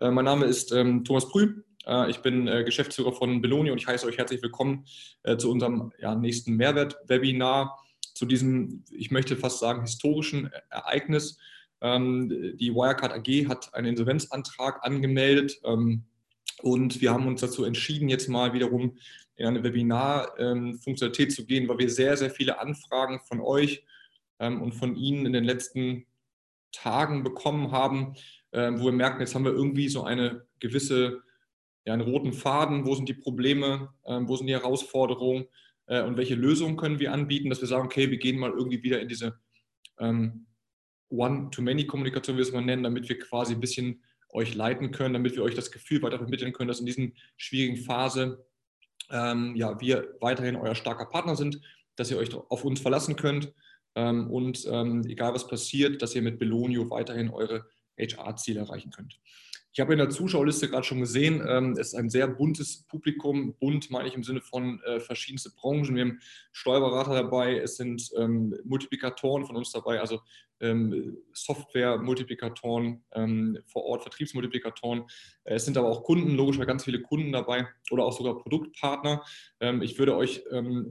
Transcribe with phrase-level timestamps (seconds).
[0.00, 1.62] Äh, mein Name ist ähm, Thomas Prü.
[1.86, 4.86] Äh, ich bin äh, Geschäftsführer von Beloni und ich heiße euch herzlich willkommen
[5.22, 7.78] äh, zu unserem ja, nächsten Mehrwert-Webinar,
[8.12, 11.38] zu diesem, ich möchte fast sagen, historischen Ereignis.
[11.80, 16.04] Ähm, die Wirecard AG hat einen Insolvenzantrag angemeldet ähm,
[16.62, 18.98] und wir haben uns dazu entschieden, jetzt mal wiederum
[19.36, 23.84] in eine Webinar-Funktionalität ähm, zu gehen, weil wir sehr, sehr viele Anfragen von euch
[24.40, 26.06] ähm, und von Ihnen in den letzten
[26.72, 28.14] Tagen bekommen haben,
[28.54, 31.22] wo wir merken, jetzt haben wir irgendwie so eine gewisse,
[31.84, 35.46] ja, einen roten Faden, wo sind die Probleme, ähm, wo sind die Herausforderungen?
[35.86, 38.82] Äh, und welche Lösungen können wir anbieten, dass wir sagen, okay, wir gehen mal irgendwie
[38.82, 39.38] wieder in diese
[39.98, 40.46] ähm,
[41.10, 45.36] One-to-Many-Kommunikation, wie wir es mal nennen, damit wir quasi ein bisschen euch leiten können, damit
[45.36, 48.44] wir euch das Gefühl weiter vermitteln können, dass in diesen schwierigen Phase
[49.10, 51.60] ähm, ja, wir weiterhin euer starker Partner sind,
[51.96, 53.52] dass ihr euch auf uns verlassen könnt.
[53.94, 57.66] Ähm, und ähm, egal was passiert, dass ihr mit Belonio weiterhin eure
[57.98, 59.18] HR-Ziele erreichen könnt.
[59.76, 63.56] Ich habe in der Zuschauerliste gerade schon gesehen, ähm, es ist ein sehr buntes Publikum.
[63.58, 65.96] Bunt meine ich im Sinne von äh, verschiedenste Branchen.
[65.96, 66.20] Wir haben
[66.52, 70.20] Steuerberater dabei, es sind ähm, Multiplikatoren von uns dabei, also
[70.60, 73.02] ähm, Software-Multiplikatoren
[73.66, 75.02] vor Ort, Vertriebsmultiplikatoren.
[75.42, 79.24] Es sind aber auch Kunden, logisch ganz viele Kunden dabei oder auch sogar Produktpartner.
[79.82, 80.44] Ich würde euch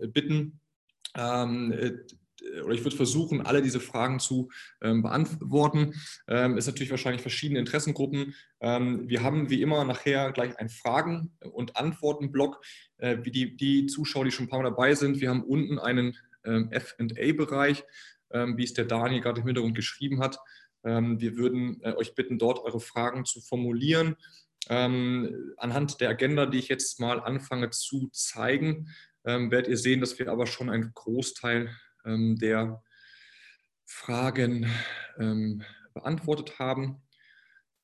[0.09, 0.59] bitten,
[1.15, 1.91] äh,
[2.63, 4.49] oder ich würde versuchen, alle diese Fragen zu
[4.81, 5.93] ähm, beantworten.
[6.27, 8.35] Ähm, ist natürlich wahrscheinlich verschiedene Interessengruppen.
[8.59, 12.61] Ähm, wir haben wie immer nachher gleich einen Fragen- und Antworten-Blog.
[12.97, 15.79] Äh, wie die, die Zuschauer, die schon ein paar Mal dabei sind, wir haben unten
[15.79, 17.83] einen ähm, FA-Bereich,
[18.31, 20.37] ähm, wie es der Daniel gerade im Hintergrund geschrieben hat.
[20.83, 24.15] Ähm, wir würden äh, euch bitten, dort eure Fragen zu formulieren.
[24.67, 28.87] anhand der Agenda, die ich jetzt mal anfange zu zeigen,
[29.25, 31.69] werdet ihr sehen, dass wir aber schon einen Großteil
[32.05, 32.83] der
[33.85, 34.69] Fragen
[35.19, 37.01] ähm, beantwortet haben.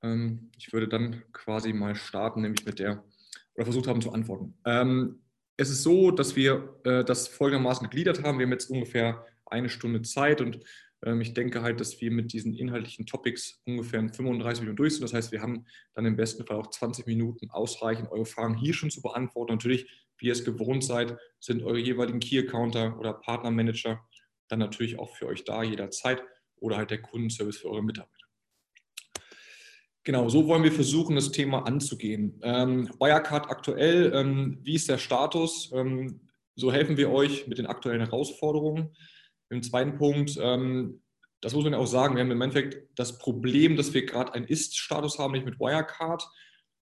[0.01, 3.03] Ähm, ich würde dann quasi mal starten, nämlich mit der,
[3.55, 4.55] oder versucht haben zu antworten.
[5.57, 8.39] es ist so, dass wir äh, das folgendermaßen gegliedert haben.
[8.39, 10.59] Wir haben jetzt ungefähr eine Stunde Zeit und
[11.21, 15.03] ich denke halt, dass wir mit diesen inhaltlichen Topics ungefähr 35 Minuten durch sind.
[15.03, 18.73] Das heißt, wir haben dann im besten Fall auch 20 Minuten ausreichend, eure Fragen hier
[18.73, 19.53] schon zu beantworten.
[19.53, 24.05] Natürlich, wie ihr es gewohnt seid, sind eure jeweiligen Key-Accounter oder Partnermanager
[24.49, 26.21] dann natürlich auch für euch da jederzeit
[26.57, 28.15] oder halt der Kundenservice für eure Mitarbeiter.
[30.03, 32.39] Genau, so wollen wir versuchen, das Thema anzugehen.
[32.41, 35.71] Ähm, Wirecard aktuell, ähm, wie ist der Status?
[35.73, 36.21] Ähm,
[36.55, 38.95] so helfen wir euch mit den aktuellen Herausforderungen.
[39.49, 41.01] Im zweiten Punkt, ähm,
[41.41, 44.33] das muss man ja auch sagen, wir haben im Endeffekt das Problem, dass wir gerade
[44.33, 46.27] einen Ist-Status haben, nicht mit Wirecard.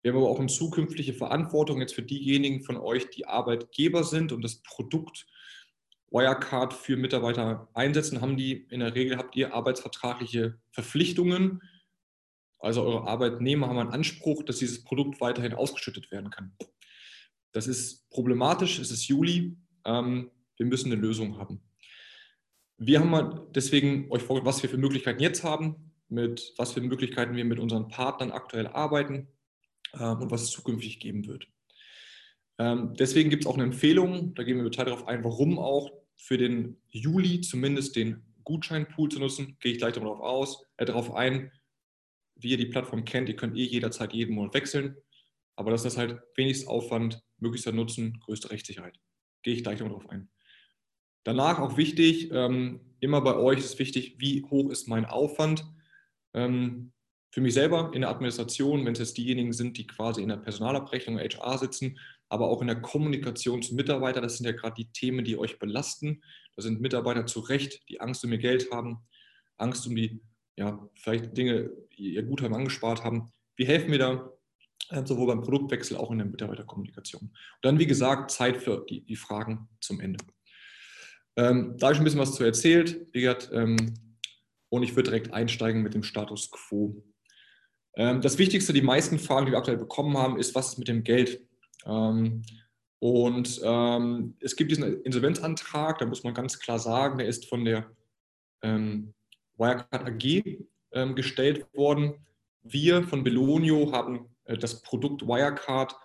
[0.01, 4.31] Wir haben aber auch eine zukünftige Verantwortung jetzt für diejenigen von euch, die Arbeitgeber sind
[4.31, 5.25] und das Produkt
[6.11, 11.61] Wirecard für Mitarbeiter einsetzen, haben die in der Regel, habt ihr arbeitsvertragliche Verpflichtungen.
[12.59, 16.53] Also eure Arbeitnehmer haben einen Anspruch, dass dieses Produkt weiterhin ausgeschüttet werden kann.
[17.51, 21.61] Das ist problematisch, es ist Juli, ähm, wir müssen eine Lösung haben.
[22.77, 27.35] Wir haben deswegen euch vorgestellt, was wir für Möglichkeiten jetzt haben, mit was für Möglichkeiten
[27.35, 29.27] wir mit unseren Partnern aktuell arbeiten
[29.93, 31.47] ähm, und was es zukünftig geben wird.
[32.59, 35.59] Ähm, deswegen gibt es auch eine Empfehlung, da gehen wir im Detail darauf ein, warum
[35.59, 39.57] auch für den Juli zumindest den Gutscheinpool zu nutzen.
[39.59, 41.51] Gehe ich gleich darauf, aus, äh, darauf ein,
[42.35, 43.29] wie ihr die Plattform kennt.
[43.29, 44.97] Ihr könnt eh jederzeit jeden Monat wechseln,
[45.55, 48.99] aber das ist halt wenigst Aufwand, möglichster Nutzen, größte Rechtssicherheit.
[49.43, 50.29] Gehe ich gleich darauf ein.
[51.23, 55.65] Danach auch wichtig, ähm, immer bei euch ist wichtig, wie hoch ist mein Aufwand.
[56.33, 56.93] Ähm,
[57.31, 60.37] für mich selber in der Administration, wenn es jetzt diejenigen sind, die quasi in der
[60.37, 61.99] Personalabrechnung HR sitzen,
[62.29, 64.23] aber auch in der Kommunikation zu Mitarbeitern.
[64.23, 66.21] Das sind ja gerade die Themen, die euch belasten.
[66.55, 68.99] Da sind Mitarbeiter zu Recht, die Angst um ihr Geld haben,
[69.57, 70.21] Angst um die,
[70.55, 73.31] ja, vielleicht Dinge, die ihr Guthaben angespart haben.
[73.55, 74.31] Wie helfen wir da?
[74.89, 77.23] Äh, sowohl beim Produktwechsel, auch in der Mitarbeiterkommunikation.
[77.23, 80.23] Und dann, wie gesagt, Zeit für die, die Fragen zum Ende.
[81.35, 83.93] Ähm, da habe ich ein bisschen was zu erzählt, wie ähm,
[84.69, 87.03] und ich würde direkt einsteigen mit dem Status quo.
[87.95, 90.87] Ähm, das Wichtigste, die meisten Fragen, die wir aktuell bekommen haben, ist, was ist mit
[90.87, 91.46] dem Geld?
[91.85, 92.43] Ähm,
[92.99, 97.63] und ähm, es gibt diesen Insolvenzantrag, da muss man ganz klar sagen, der ist von
[97.63, 97.91] der
[98.63, 99.13] ähm,
[99.57, 100.57] Wirecard AG
[100.93, 102.25] ähm, gestellt worden.
[102.63, 105.95] Wir von Belonio haben äh, das Produkt Wirecard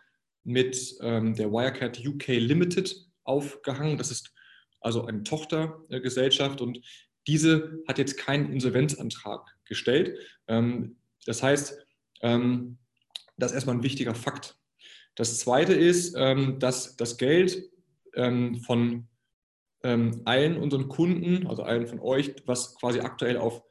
[0.44, 3.96] mit ähm, der Wirecard UK Limited aufgehangen.
[3.96, 4.34] Das ist
[4.80, 6.80] also eine Tochtergesellschaft und
[7.26, 10.18] diese hat jetzt keinen Insolvenzantrag gestellt.
[10.48, 11.86] Ähm, das heißt,
[12.20, 14.56] das ist erstmal ein wichtiger Fakt.
[15.14, 17.70] Das Zweite ist, ähm, dass das Geld
[18.14, 19.08] ähm, von
[19.84, 23.62] ähm, allen unseren Kunden, also allen von euch, was quasi aktuell auf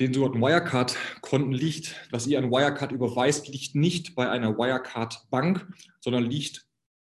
[0.00, 5.68] den sogenannten Wirecard-Konten liegt, was ihr an Wirecard überweist, liegt nicht bei einer Wirecard-Bank,
[6.00, 6.66] sondern liegt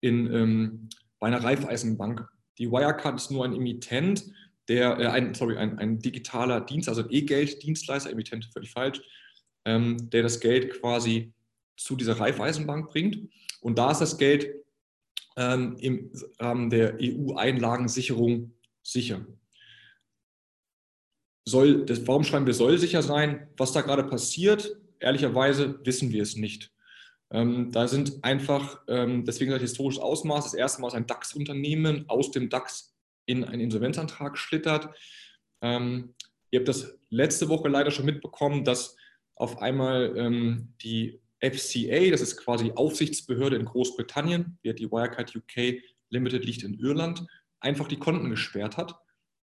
[0.01, 0.89] in, ähm,
[1.19, 2.25] bei einer Raiffeisenbank.
[2.57, 4.31] Die Wirecard ist nur ein Emittent,
[4.69, 9.01] der, äh, ein, sorry, ein, ein digitaler Dienst, also ein E-Geld-Dienstleister, Emittent völlig falsch,
[9.65, 11.33] ähm, der das Geld quasi
[11.79, 13.29] zu dieser Raiffeisenbank bringt.
[13.61, 14.53] Und da ist das Geld
[15.37, 18.53] ähm, im Rahmen der EU-Einlagensicherung
[18.83, 19.25] sicher
[21.49, 23.47] soll, das, warum schreiben wir soll sicher sein?
[23.57, 26.71] Was da gerade passiert, ehrlicherweise wissen wir es nicht.
[27.31, 32.05] Ähm, da sind einfach, ähm, deswegen das historisches Ausmaß, das erste Mal ist ein DAX-Unternehmen
[32.07, 32.95] aus dem DAX
[33.25, 34.89] in einen Insolvenzantrag schlittert.
[35.61, 36.15] Ähm,
[36.49, 38.95] ihr habt das letzte Woche leider schon mitbekommen, dass
[39.35, 45.81] auf einmal ähm, die FCA, das ist quasi die Aufsichtsbehörde in Großbritannien, die Wirecard UK
[46.09, 47.25] Limited liegt in Irland,
[47.59, 48.99] einfach die Konten gesperrt hat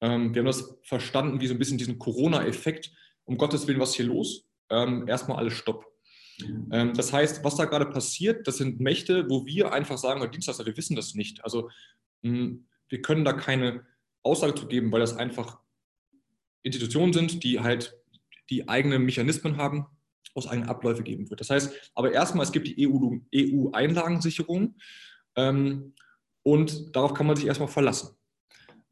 [0.02, 2.92] ähm, wir haben das verstanden wie so ein bisschen diesen Corona-Effekt.
[3.24, 4.44] Um Gottes Willen, was ist hier los?
[4.68, 5.86] Ähm, erstmal alles Stopp.
[6.72, 10.66] Ähm, das heißt, was da gerade passiert, das sind Mächte, wo wir einfach sagen, Dienstleister,
[10.66, 11.44] wir wissen das nicht.
[11.44, 11.70] Also
[12.22, 12.58] mh,
[12.88, 13.86] wir können da keine
[14.24, 15.60] Aussage zu geben, weil das einfach
[16.64, 17.94] Institutionen sind, die halt
[18.50, 19.86] die eigenen Mechanismen haben,
[20.34, 21.40] aus eigenen Abläufe geben wird.
[21.40, 25.94] Das heißt, aber erstmal, es gibt die EU-Einlagensicherung EU ähm,
[26.42, 28.16] und darauf kann man sich erstmal verlassen.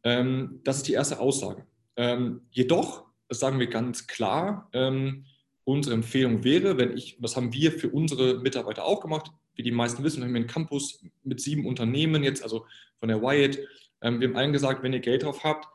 [0.03, 1.67] Ähm, das ist die erste Aussage.
[1.97, 5.25] Ähm, jedoch, das sagen wir ganz klar, ähm,
[5.65, 9.73] unsere Empfehlung wäre, wenn ich, das haben wir für unsere Mitarbeiter auch gemacht, wie die
[9.73, 12.67] meisten wissen, wir haben einen Campus mit sieben Unternehmen jetzt, also
[12.99, 13.59] von der Wyatt.
[14.01, 15.69] Ähm, wir haben allen gesagt, wenn ihr Geld drauf habt,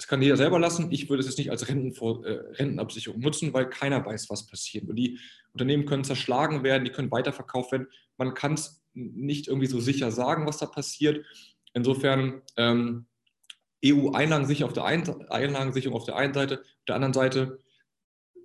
[0.00, 0.90] das kann jeder selber lassen.
[0.90, 4.88] Ich würde es jetzt nicht als Rentenvor äh, Rentenabsicherung nutzen, weil keiner weiß, was passiert.
[4.88, 5.18] Und die
[5.52, 7.86] Unternehmen können zerschlagen werden, die können weiterverkauft werden.
[8.16, 11.26] Man kann es nicht irgendwie so sicher sagen, was da passiert.
[11.74, 13.08] Insofern ähm,
[13.84, 17.58] EU-Einlagensicherung auf, der einen, auf der einen Seite, auf der anderen Seite,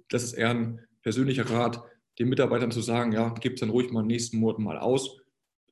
[0.10, 1.82] das ist eher ein persönlicher Rat,
[2.20, 5.22] den Mitarbeitern zu sagen, ja, gebt es dann ruhig mal nächsten Monat mal aus,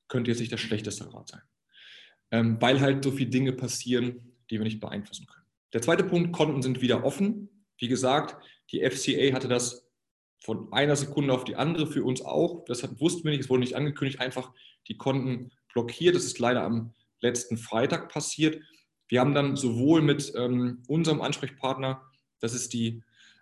[0.07, 1.41] könnte jetzt nicht der schlechteste Rat sein.
[2.31, 5.42] Ähm, weil halt so viele Dinge passieren, die wir nicht beeinflussen können.
[5.73, 7.49] Der zweite Punkt, Konten sind wieder offen.
[7.77, 8.37] Wie gesagt,
[8.71, 9.89] die FCA hatte das
[10.39, 12.63] von einer Sekunde auf die andere für uns auch.
[12.65, 14.51] Das wussten wir nicht, es wurde nicht angekündigt, einfach
[14.87, 16.15] die Konten blockiert.
[16.15, 18.61] Das ist leider am letzten Freitag passiert.
[19.07, 22.03] Wir haben dann sowohl mit ähm, unserem Ansprechpartner,
[22.39, 23.01] das ist die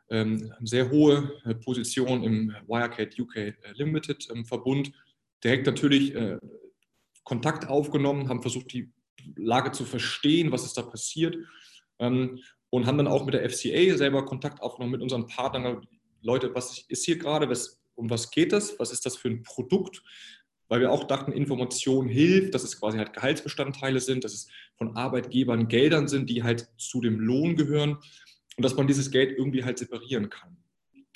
[0.10, 4.92] ähm, sehr hohe äh, Position im Wirecard UK äh, Limited ähm, Verbund,
[5.44, 6.38] direkt natürlich äh,
[7.24, 8.92] Kontakt aufgenommen, haben versucht, die
[9.36, 11.36] Lage zu verstehen, was ist da passiert
[12.01, 12.39] ähm,
[12.69, 15.88] und haben dann auch mit der FCA selber Kontakt aufgenommen, mit unseren Partnern.
[16.21, 17.50] Leute, was ist hier gerade?
[17.50, 18.77] Was, um was geht das?
[18.77, 20.03] Was ist das für ein Produkt?
[20.71, 24.95] weil wir auch dachten, Information hilft, dass es quasi halt Gehaltsbestandteile sind, dass es von
[24.95, 27.98] Arbeitgebern Geldern sind, die halt zu dem Lohn gehören
[28.56, 30.56] und dass man dieses Geld irgendwie halt separieren kann.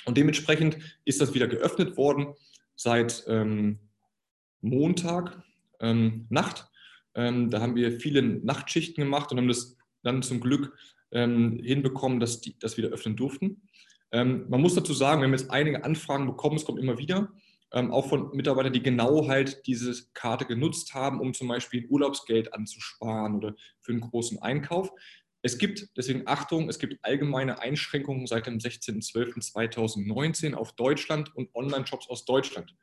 [0.04, 2.34] Und dementsprechend ist das wieder geöffnet worden
[2.76, 3.80] seit ähm,
[4.60, 5.42] Montag
[5.80, 6.68] ähm, Nacht.
[7.14, 10.78] Ähm, da haben wir viele Nachtschichten gemacht und haben das dann zum Glück
[11.12, 13.62] ähm, hinbekommen, dass die das wieder öffnen durften.
[14.12, 17.32] Ähm, man muss dazu sagen, wir haben jetzt einige Anfragen bekommen, es kommt immer wieder
[17.76, 22.54] ähm, auch von Mitarbeitern, die genau halt diese Karte genutzt haben, um zum Beispiel Urlaubsgeld
[22.54, 24.92] anzusparen oder für einen großen Einkauf.
[25.42, 32.10] Es gibt, deswegen Achtung, es gibt allgemeine Einschränkungen seit dem 16.12.2019 auf Deutschland und Online-Shops
[32.10, 32.74] aus Deutschland.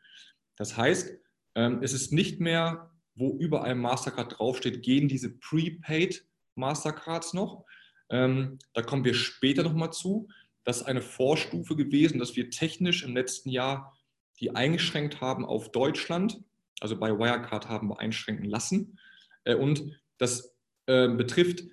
[0.57, 1.19] Das heißt,
[1.55, 7.65] ähm, es ist nicht mehr, wo überall Mastercard draufsteht, gehen diese Prepaid Mastercards noch.
[8.11, 10.29] Ähm, da kommen wir später nochmal zu.
[10.65, 13.97] Das ist eine Vorstufe gewesen, dass wir technisch im letzten Jahr
[14.41, 16.43] die eingeschränkt haben auf Deutschland,
[16.81, 18.99] also bei Wirecard haben wir einschränken lassen.
[19.45, 20.55] Äh, und das
[20.87, 21.65] äh, betrifft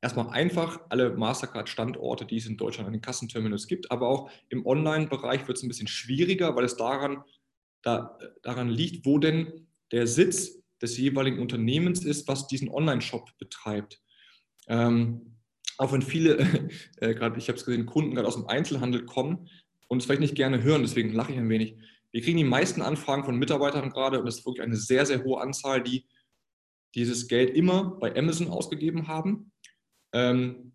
[0.00, 4.64] erstmal einfach alle Mastercard-Standorte, die es in Deutschland an den Kassenterminals gibt, aber auch im
[4.64, 7.24] Online-Bereich wird es ein bisschen schwieriger, weil es daran,
[7.82, 14.00] da, daran liegt, wo denn der Sitz des jeweiligen Unternehmens ist, was diesen Online-Shop betreibt.
[14.68, 15.36] Ähm,
[15.78, 16.38] auch wenn viele,
[17.00, 19.48] äh, gerade ich habe es gesehen, Kunden gerade aus dem Einzelhandel kommen
[19.88, 21.76] und es vielleicht nicht gerne hören, deswegen lache ich ein wenig,
[22.10, 25.24] wir kriegen die meisten Anfragen von Mitarbeitern gerade und das ist wirklich eine sehr, sehr
[25.24, 26.06] hohe Anzahl, die
[26.94, 29.52] dieses Geld immer bei Amazon ausgegeben haben.
[30.12, 30.72] Ähm,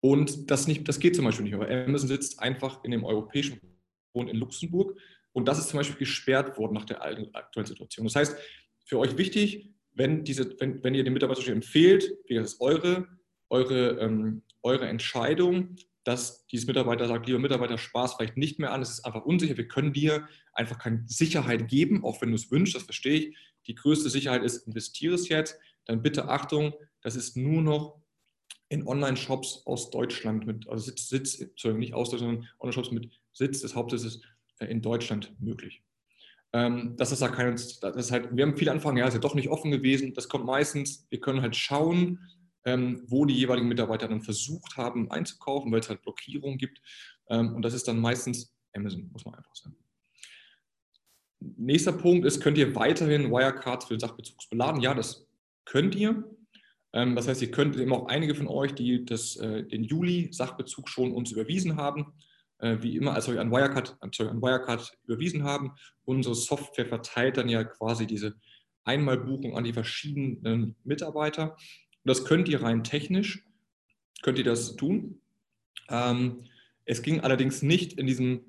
[0.00, 3.58] und das, nicht, das geht zum Beispiel nicht, aber Amazon sitzt einfach in dem europäischen
[4.14, 4.98] Wohn in Luxemburg
[5.32, 8.06] und das ist zum Beispiel gesperrt worden nach der aktuellen Situation.
[8.06, 8.36] Das heißt,
[8.84, 13.08] für euch wichtig, wenn, diese, wenn, wenn ihr den Mitarbeiter empfehlt, das ist eure,
[13.48, 18.80] eure, ähm, eure Entscheidung, dass dieses Mitarbeiter sagt, lieber Mitarbeiter, Spaß vielleicht nicht mehr an,
[18.80, 22.50] es ist einfach unsicher, wir können dir einfach keine Sicherheit geben, auch wenn du es
[22.50, 23.36] wünschst, das verstehe ich.
[23.66, 28.00] Die größte Sicherheit ist, investiere es jetzt, dann bitte Achtung, das ist nur noch
[28.68, 33.10] in Online-Shops aus Deutschland mit, also Sitz, Sitz Entschuldigung, nicht aus Deutschland, sondern Online-Shops mit
[33.32, 34.22] Sitz des Hauptsitzes
[34.58, 35.82] äh, in Deutschland möglich.
[36.52, 39.20] Ähm, das ist da keine, das ist halt, wir haben viele Anfragen, ja, ist ja
[39.20, 40.14] doch nicht offen gewesen.
[40.14, 42.20] Das kommt meistens, wir können halt schauen,
[42.66, 46.82] ähm, wo die jeweiligen Mitarbeiter dann versucht haben einzukaufen, weil es halt Blockierungen gibt.
[47.30, 49.76] Ähm, und das ist dann meistens Amazon, muss man einfach sagen.
[51.38, 54.80] Nächster Punkt ist, könnt ihr weiterhin Wirecards für Sachbezugs beladen?
[54.80, 55.26] Ja, das
[55.64, 56.24] könnt ihr.
[56.92, 60.88] Ähm, das heißt, ihr könnt eben auch einige von euch, die das, äh, den Juli-Sachbezug
[60.88, 62.14] schon uns überwiesen haben,
[62.58, 65.72] äh, wie immer, also an Wirecard, sorry, an Wirecard überwiesen haben.
[66.04, 68.34] Unsere Software verteilt dann ja quasi diese
[68.84, 71.56] Einmalbuchung an die verschiedenen Mitarbeiter.
[72.06, 73.44] Das könnt ihr rein technisch,
[74.22, 75.20] könnt ihr das tun.
[75.88, 76.44] Ähm,
[76.84, 78.44] es ging allerdings nicht in diesem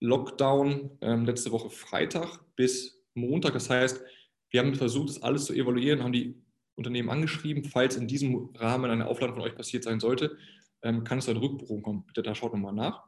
[0.00, 3.52] Lockdown ähm, letzte Woche Freitag bis Montag.
[3.52, 4.02] Das heißt,
[4.50, 6.42] wir haben versucht, das alles zu evaluieren, haben die
[6.74, 7.64] Unternehmen angeschrieben.
[7.64, 10.38] Falls in diesem Rahmen eine Aufladung von euch passiert sein sollte,
[10.82, 12.06] ähm, kann es zu einer Rückbuchung kommen.
[12.06, 13.04] Bitte da schaut nochmal nach.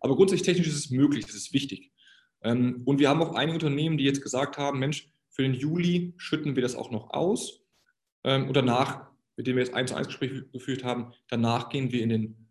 [0.00, 1.92] Aber grundsätzlich technisch ist es möglich, das ist wichtig.
[2.42, 6.14] Ähm, und wir haben auch einige Unternehmen, die jetzt gesagt haben, Mensch, für den Juli
[6.16, 7.61] schütten wir das auch noch aus.
[8.24, 11.92] Ähm, und danach, mit dem wir jetzt 1 zu 1 Gespräch geführt haben, danach gehen
[11.92, 12.48] wir in den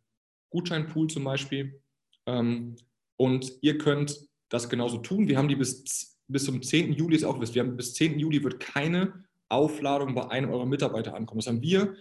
[0.49, 1.81] Gutscheinpool zum Beispiel.
[2.25, 2.75] Ähm,
[3.17, 5.27] und ihr könnt das genauso tun.
[5.27, 6.93] Wir haben die bis, bis zum 10.
[6.93, 8.19] Juli, ist auch wisst, wir haben bis 10.
[8.19, 11.39] Juli wird keine Aufladung bei einem eurer Mitarbeiter ankommen.
[11.39, 11.95] Das haben wir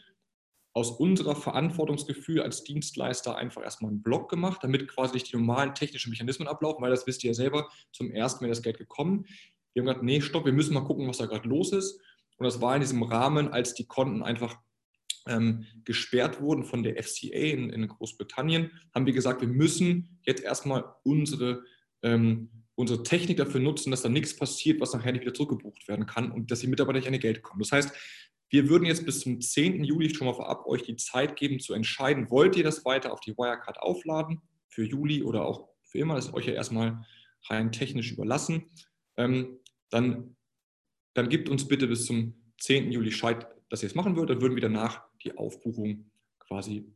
[0.73, 5.75] aus unserer Verantwortungsgefühl als Dienstleister einfach erstmal einen Block gemacht, damit quasi nicht die normalen
[5.75, 9.27] technischen Mechanismen ablaufen, weil das wisst ihr ja selber, zum ersten Mal das Geld gekommen.
[9.73, 12.01] Wir haben gesagt, nee, stopp, wir müssen mal gucken, was da gerade los ist.
[12.41, 14.57] Und das war in diesem Rahmen, als die Konten einfach
[15.29, 20.43] ähm, gesperrt wurden von der FCA in, in, Großbritannien, haben wir gesagt, wir müssen jetzt
[20.43, 21.63] erstmal unsere,
[22.03, 26.07] ähm, unsere Technik dafür nutzen, dass da nichts passiert, was nachher nicht wieder zurückgebucht werden
[26.07, 27.61] kann und dass die Mitarbeiter nicht an ihr Geld kommen.
[27.61, 27.93] Das heißt,
[28.49, 29.85] wir würden jetzt bis zum 10.
[29.85, 33.21] Juli schon mal vorab euch die Zeit geben zu entscheiden, wollt ihr das weiter auf
[33.21, 37.05] die Wirecard aufladen für Juli oder auch für immer, das ist euch ja erstmal
[37.51, 38.71] rein technisch überlassen.
[39.19, 39.59] Ähm,
[39.91, 40.37] dann
[41.21, 42.91] dann gibt uns bitte bis zum 10.
[42.93, 44.37] Juli Bescheid, dass ihr es machen würdet.
[44.37, 46.87] Dann würden wir danach die Aufbuchung quasi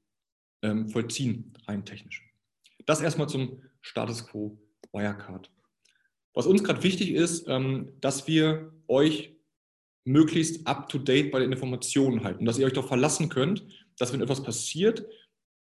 [0.62, 2.26] ähm, vollziehen, rein technisch.
[2.86, 4.58] Das erstmal zum Status Quo
[4.92, 5.50] Wirecard.
[6.32, 9.36] Was uns gerade wichtig ist, ähm, dass wir euch
[10.06, 13.66] möglichst up-to-date bei den Informationen halten, dass ihr euch darauf verlassen könnt,
[13.98, 15.06] dass wenn etwas passiert,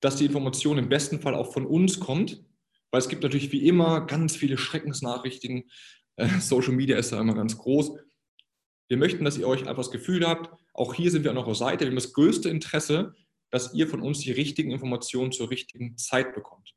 [0.00, 2.42] dass die Information im besten Fall auch von uns kommt,
[2.90, 5.70] weil es gibt natürlich wie immer ganz viele Schreckensnachrichten.
[6.16, 7.92] Äh, Social Media ist da immer ganz groß.
[8.88, 11.54] Wir möchten, dass ihr euch einfach das Gefühl habt, auch hier sind wir an eurer
[11.54, 11.84] Seite.
[11.84, 13.14] Wir haben das größte Interesse,
[13.50, 16.74] dass ihr von uns die richtigen Informationen zur richtigen Zeit bekommt.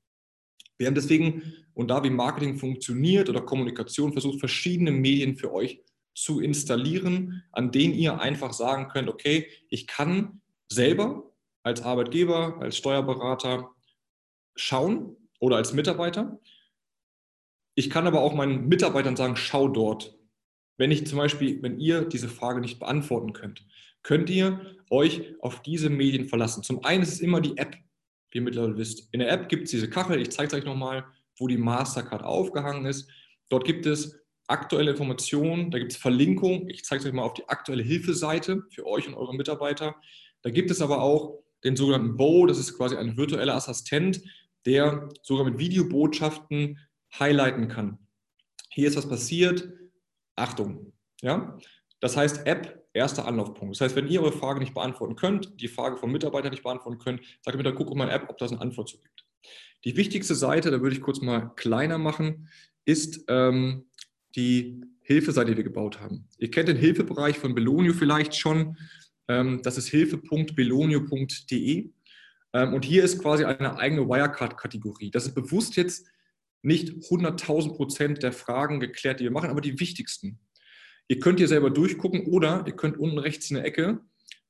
[0.78, 5.82] Wir haben deswegen, und da wie Marketing funktioniert oder Kommunikation, versucht, verschiedene Medien für euch
[6.14, 11.32] zu installieren, an denen ihr einfach sagen könnt, okay, ich kann selber
[11.64, 13.70] als Arbeitgeber, als Steuerberater
[14.56, 16.40] schauen oder als Mitarbeiter.
[17.76, 20.18] Ich kann aber auch meinen Mitarbeitern sagen, schau dort.
[20.82, 23.64] Wenn ich zum Beispiel, wenn ihr diese Frage nicht beantworten könnt,
[24.02, 24.60] könnt ihr
[24.90, 26.64] euch auf diese Medien verlassen.
[26.64, 27.78] Zum einen ist es immer die App,
[28.32, 29.08] wie ihr mittlerweile wisst.
[29.12, 31.06] In der App gibt es diese Kachel, ich zeige es euch nochmal,
[31.38, 33.08] wo die Mastercard aufgehangen ist.
[33.48, 36.68] Dort gibt es aktuelle Informationen, da gibt es Verlinkungen.
[36.68, 39.98] Ich zeige es euch mal auf die aktuelle Hilfeseite für euch und eure Mitarbeiter.
[40.42, 44.24] Da gibt es aber auch den sogenannten Bo, das ist quasi ein virtueller Assistent,
[44.66, 46.80] der sogar mit Videobotschaften
[47.20, 48.00] highlighten kann.
[48.72, 49.70] Hier ist was passiert,
[50.42, 50.94] Achtung.
[51.22, 51.58] Ja?
[52.00, 53.76] Das heißt, App, erster Anlaufpunkt.
[53.76, 57.00] Das heißt, wenn ihr eure Frage nicht beantworten könnt, die Frage vom Mitarbeiter nicht beantworten
[57.00, 59.26] könnt, sagt mir dann, guck mal in App, ob das eine Antwort zu gibt.
[59.86, 62.50] Die wichtigste Seite, da würde ich kurz mal kleiner machen,
[62.86, 63.86] ist ähm,
[64.36, 66.28] die Hilfeseite, die wir gebaut haben.
[66.38, 68.78] Ihr kennt den Hilfebereich von Belonio vielleicht schon.
[69.28, 71.90] Ähm, das ist hilfe.belonio.de.
[72.54, 75.12] Ähm, und hier ist quasi eine eigene Wirecard-Kategorie.
[75.12, 76.08] Das ist bewusst jetzt
[76.62, 80.40] nicht 100.000 Prozent der Fragen geklärt, die wir machen, aber die wichtigsten.
[81.08, 84.02] Ihr könnt hier selber durchgucken oder ihr könnt unten rechts in der Ecke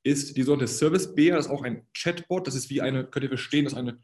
[0.03, 3.23] ist die sogenannte Service Bear, das ist auch ein Chatbot, das ist wie eine, könnt
[3.23, 3.99] ihr verstehen, das ist eine,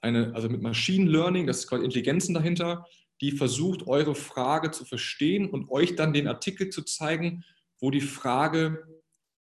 [0.00, 2.86] eine, also mit Machine Learning, das ist quasi Intelligenzen dahinter,
[3.20, 7.44] die versucht, eure Frage zu verstehen und euch dann den Artikel zu zeigen,
[7.80, 8.86] wo die Frage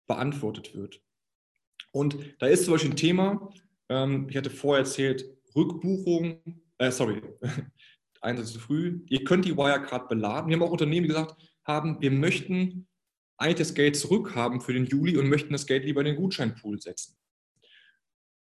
[0.06, 1.00] beantwortet wird.
[1.90, 3.50] Und da ist zum Beispiel ein Thema,
[3.88, 7.22] ähm, ich hatte vorher erzählt, Rückbuchung, äh, sorry,
[8.22, 9.00] Einsatz zu früh.
[9.08, 10.48] Ihr könnt die Wirecard beladen.
[10.48, 12.86] Wir haben auch Unternehmen, die gesagt haben, wir möchten
[13.38, 16.80] eigentlich das Geld zurückhaben für den Juli und möchten das Geld lieber in den Gutscheinpool
[16.80, 17.16] setzen.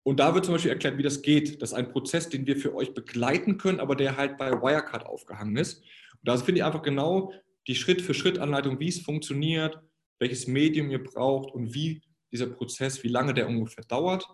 [0.02, 1.60] Und da wird zum Beispiel erklärt, wie das geht.
[1.60, 5.06] Das ist ein Prozess, den wir für euch begleiten können, aber der halt bei Wirecard
[5.06, 5.78] aufgehangen ist.
[5.78, 7.32] Und da finde ich einfach genau
[7.68, 9.78] die Schritt-für-Schritt-Anleitung, wie es funktioniert,
[10.18, 14.26] welches Medium ihr braucht und wie dieser Prozess, wie lange der ungefähr dauert.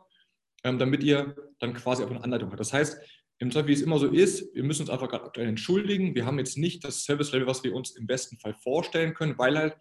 [0.64, 2.60] ähm, damit ihr dann quasi auch eine Anleitung habt.
[2.60, 2.98] Das heißt,
[3.38, 6.14] im Zweifel, wie es immer so ist, wir müssen uns einfach gerade aktuell entschuldigen.
[6.14, 9.58] Wir haben jetzt nicht das Service-Level, was wir uns im besten Fall vorstellen können, weil
[9.58, 9.76] halt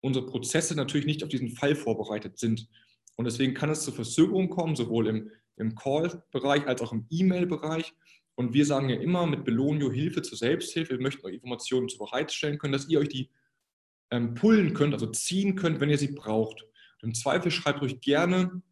[0.00, 2.68] unsere Prozesse natürlich nicht auf diesen Fall vorbereitet sind.
[3.14, 7.94] Und deswegen kann es zu Verzögerungen kommen, sowohl im, im Call-Bereich als auch im E-Mail-Bereich.
[8.34, 10.90] Und wir sagen ja immer mit Belonio Hilfe zur Selbsthilfe.
[10.90, 13.30] Wir möchten euch Informationen zur bereitstellen können, dass ihr euch die
[14.10, 16.62] ähm, pullen könnt, also ziehen könnt, wenn ihr sie braucht.
[17.02, 18.62] Und Im Zweifel schreibt euch gerne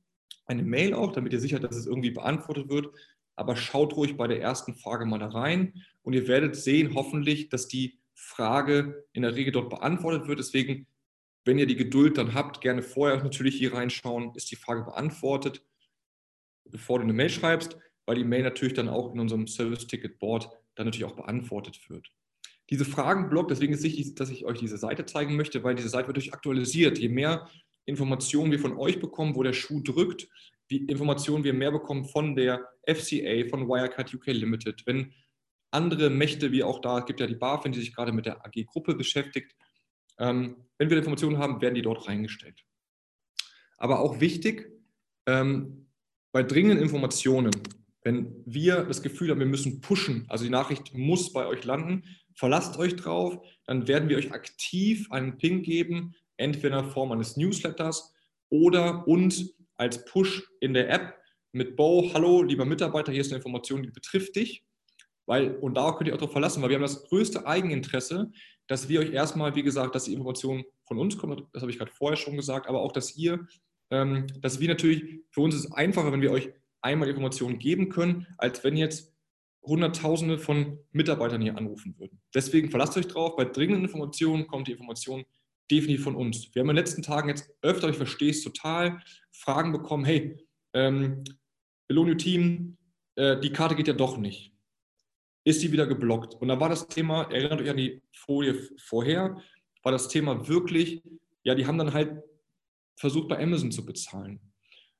[0.46, 2.94] eine Mail auch, damit ihr sicher, dass es irgendwie beantwortet wird.
[3.36, 7.48] Aber schaut ruhig bei der ersten Frage mal da rein und ihr werdet sehen, hoffentlich,
[7.48, 10.38] dass die Frage in der Regel dort beantwortet wird.
[10.38, 10.86] Deswegen
[11.44, 15.62] wenn ihr die Geduld dann habt, gerne vorher natürlich hier reinschauen, ist die Frage beantwortet,
[16.64, 17.76] bevor du eine Mail schreibst,
[18.06, 22.10] weil die Mail natürlich dann auch in unserem Service-Ticket-Board dann natürlich auch beantwortet wird.
[22.70, 25.90] Diese Fragenblock, deswegen ist es wichtig, dass ich euch diese Seite zeigen möchte, weil diese
[25.90, 26.98] Seite wird durch aktualisiert.
[26.98, 27.48] Je mehr
[27.84, 30.28] Informationen wir von euch bekommen, wo der Schuh drückt,
[30.68, 35.12] wie Informationen wir mehr bekommen von der FCA, von Wirecard UK Limited, wenn
[35.71, 38.44] andere Mächte, wie auch da, es gibt ja die BaFin, die sich gerade mit der
[38.47, 39.54] AG-Gruppe beschäftigt,
[40.18, 42.64] ähm, wenn wir Informationen haben, werden die dort reingestellt.
[43.76, 44.71] Aber auch wichtig,
[45.26, 45.88] ähm,
[46.33, 47.50] bei dringenden Informationen,
[48.02, 52.04] wenn wir das Gefühl haben, wir müssen pushen, also die Nachricht muss bei euch landen,
[52.35, 57.37] verlasst euch drauf, dann werden wir euch aktiv einen Ping geben, entweder in Form eines
[57.37, 58.12] Newsletters
[58.49, 61.18] oder uns als Push in der App
[61.52, 64.64] mit Bo, hallo, lieber Mitarbeiter, hier ist eine Information, die betrifft dich.
[65.26, 68.30] Weil, und darauf könnt ihr auch darauf verlassen, weil wir haben das größte Eigeninteresse,
[68.66, 71.78] dass wir euch erstmal, wie gesagt, dass die Informationen von uns kommen, das habe ich
[71.78, 73.46] gerade vorher schon gesagt, aber auch, dass ihr,
[73.90, 76.50] ähm, dass wir natürlich, für uns ist es einfacher, wenn wir euch
[76.82, 79.14] einmal Informationen geben können, als wenn jetzt
[79.62, 82.20] Hunderttausende von Mitarbeitern hier anrufen würden.
[82.34, 85.24] Deswegen verlasst euch drauf, bei dringenden Informationen kommt die Information
[85.71, 86.54] definitiv von uns.
[86.54, 89.00] Wir haben in den letzten Tagen jetzt öfter, ich verstehe es total,
[89.33, 90.37] Fragen bekommen, hey,
[90.73, 91.25] ähm,
[91.88, 92.76] Belonio Team,
[93.16, 94.54] äh, die Karte geht ja doch nicht
[95.44, 96.35] ist sie wieder geblockt.
[96.35, 99.40] Und da war das Thema, erinnert euch an die Folie vorher,
[99.83, 101.03] war das Thema wirklich,
[101.42, 102.22] ja, die haben dann halt
[102.96, 104.40] versucht bei Amazon zu bezahlen.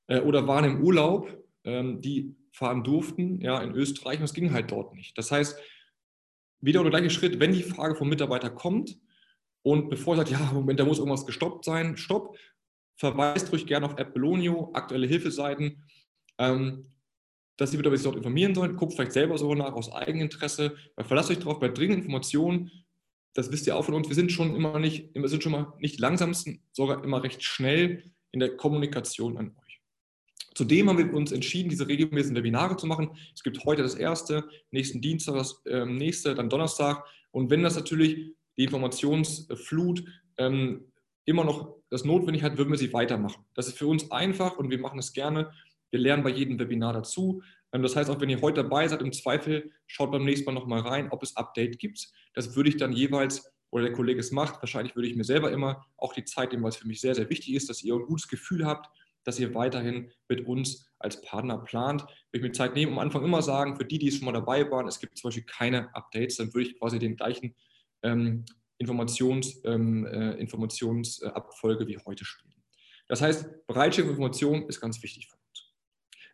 [0.07, 4.53] Äh, oder waren im Urlaub, ähm, die fahren durften, ja, in Österreich und es ging
[4.53, 5.17] halt dort nicht.
[5.17, 5.59] Das heißt,
[6.61, 8.97] wieder der gleiche Schritt, wenn die Frage vom Mitarbeiter kommt
[9.65, 12.37] und bevor er sagt, ja, Moment, da muss irgendwas gestoppt sein, stopp,
[12.97, 15.83] verweist ruhig gerne auf App Belonio, aktuelle Hilfeseiten.
[16.37, 16.91] Ähm,
[17.57, 18.75] dass Sie bitte sich dort informieren sollen.
[18.75, 22.69] Guckt vielleicht selber so nach aus Eigeninteresse, weil verlasst euch darauf, bei dringenden Informationen,
[23.33, 25.73] das wisst ihr auch von uns, wir sind schon immer nicht, wir sind schon mal
[25.79, 29.81] nicht langsamsten, sogar immer recht schnell in der Kommunikation an euch.
[30.53, 33.17] Zudem haben wir uns entschieden, diese regelmäßigen Webinare zu machen.
[33.33, 37.05] Es gibt heute das erste, nächsten Dienstag das äh, nächste, dann Donnerstag.
[37.31, 40.03] Und wenn das natürlich die Informationsflut
[40.37, 40.91] ähm,
[41.25, 43.45] immer noch das notwendig hat, würden wir sie weitermachen.
[43.53, 45.51] Das ist für uns einfach und wir machen es gerne.
[45.91, 47.41] Wir lernen bei jedem Webinar dazu.
[47.71, 50.53] Ähm, das heißt, auch wenn ihr heute dabei seid, im Zweifel schaut beim nächsten Mal
[50.53, 52.07] nochmal rein, ob es Update gibt.
[52.33, 55.51] Das würde ich dann jeweils, oder der Kollege es macht, wahrscheinlich würde ich mir selber
[55.51, 57.95] immer auch die Zeit nehmen, weil es für mich sehr, sehr wichtig ist, dass ihr
[57.95, 58.89] ein gutes Gefühl habt,
[59.23, 62.05] dass ihr weiterhin mit uns als Partner plant.
[62.31, 64.69] Wenn ich mir Zeit nehme, am Anfang immer sagen, für die, die schon mal dabei
[64.69, 67.55] waren, es gibt zum Beispiel keine Updates, dann würde ich quasi den gleichen
[68.05, 68.45] ähm,
[68.77, 72.53] Informations, ähm, äh, Informationsabfolge wie heute spielen.
[73.07, 75.35] Das heißt, Bereitstellung von Informationen ist ganz wichtig für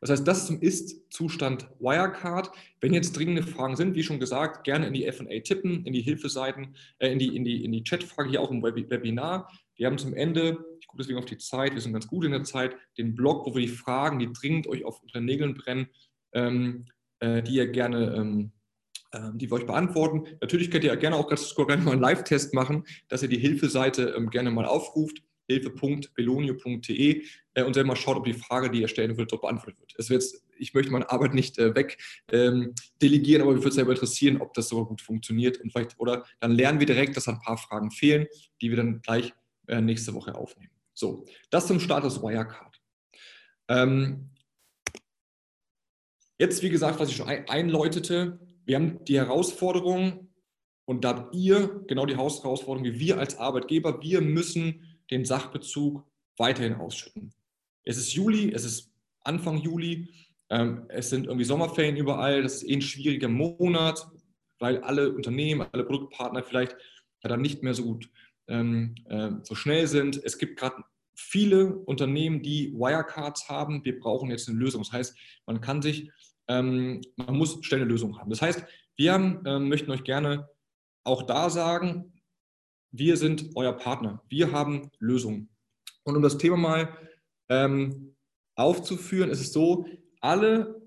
[0.01, 2.51] das heißt, das ist zum Ist-Zustand Wirecard.
[2.81, 6.01] Wenn jetzt dringende Fragen sind, wie schon gesagt, gerne in die FA tippen, in die
[6.01, 9.47] Hilfeseiten, äh, in die, in die, in die Chatfrage hier auch im Webinar.
[9.75, 12.31] Wir haben zum Ende, ich gucke deswegen auf die Zeit, wir sind ganz gut in
[12.31, 15.87] der Zeit, den Blog, wo wir die Fragen, die dringend euch auf unter Nägeln brennen,
[16.33, 16.85] ähm,
[17.19, 18.51] äh, die ihr gerne ähm
[19.33, 20.25] die wir euch beantworten.
[20.39, 24.13] Natürlich könnt ihr gerne auch ganz gerne mal einen Live-Test machen, dass ihr die Hilfeseite
[24.15, 28.87] ähm, gerne mal aufruft hilfe.belonio.de äh, und selber mal schaut, ob die Frage, die ihr
[28.87, 29.93] stellen würdet, dort beantwortet wird.
[29.97, 30.23] Es wird
[30.61, 31.97] ich möchte meine Arbeit nicht äh, weg
[32.31, 35.59] ähm, delegieren, aber mich würde es selber interessieren, ob das so gut funktioniert.
[35.59, 38.27] Und vielleicht, oder dann lernen wir direkt, dass ein paar Fragen fehlen,
[38.61, 39.33] die wir dann gleich
[39.67, 40.71] äh, nächste Woche aufnehmen.
[40.93, 42.79] So, das zum Status Wirecard.
[43.69, 44.29] Ähm,
[46.37, 48.39] jetzt, wie gesagt, was ich schon einläutete,
[48.71, 50.29] wir haben die Herausforderung,
[50.85, 54.01] und da habt ihr genau die Herausforderung wie wir als Arbeitgeber.
[54.01, 56.05] Wir müssen den Sachbezug
[56.37, 57.33] weiterhin ausschütten.
[57.83, 58.89] Es ist Juli, es ist
[59.25, 60.07] Anfang Juli,
[60.49, 64.07] ähm, es sind irgendwie Sommerferien überall, das ist eh ein schwieriger Monat,
[64.59, 66.77] weil alle Unternehmen, alle Produktpartner vielleicht
[67.23, 68.09] ja dann nicht mehr so gut
[68.47, 70.23] ähm, äh, so schnell sind.
[70.23, 70.81] Es gibt gerade
[71.13, 73.83] viele Unternehmen, die Wirecards haben.
[73.83, 74.81] Wir brauchen jetzt eine Lösung.
[74.83, 76.09] Das heißt, man kann sich,
[76.47, 77.01] man
[77.37, 78.29] muss schnell eine Lösung haben.
[78.29, 78.63] Das heißt,
[78.95, 80.49] wir haben, äh, möchten euch gerne
[81.03, 82.13] auch da sagen,
[82.91, 84.21] wir sind euer Partner.
[84.27, 85.49] Wir haben Lösungen.
[86.03, 86.97] Und um das Thema mal
[87.49, 88.15] ähm,
[88.55, 89.85] aufzuführen, ist es so,
[90.19, 90.81] alle,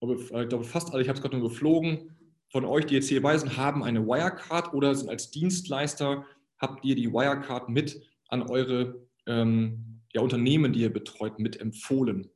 [0.00, 2.16] ich glaube fast alle, ich habe es gerade nur geflogen,
[2.52, 6.26] von euch, die jetzt hier dabei sind, haben eine Wirecard oder sind als Dienstleister,
[6.58, 12.30] habt ihr die Wirecard mit an eure ähm, ja, Unternehmen, die ihr betreut, mit empfohlen.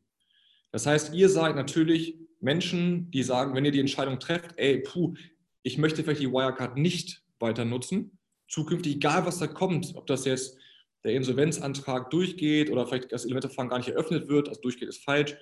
[0.77, 5.15] Das heißt, ihr seid natürlich Menschen, die sagen, wenn ihr die Entscheidung trefft, ey, puh,
[5.63, 10.27] ich möchte vielleicht die Wirecard nicht weiter nutzen, zukünftig, egal was da kommt, ob das
[10.27, 10.59] jetzt
[11.03, 15.35] der Insolvenzantrag durchgeht oder vielleicht das Elementarverfahren gar nicht eröffnet wird, also durchgeht ist falsch.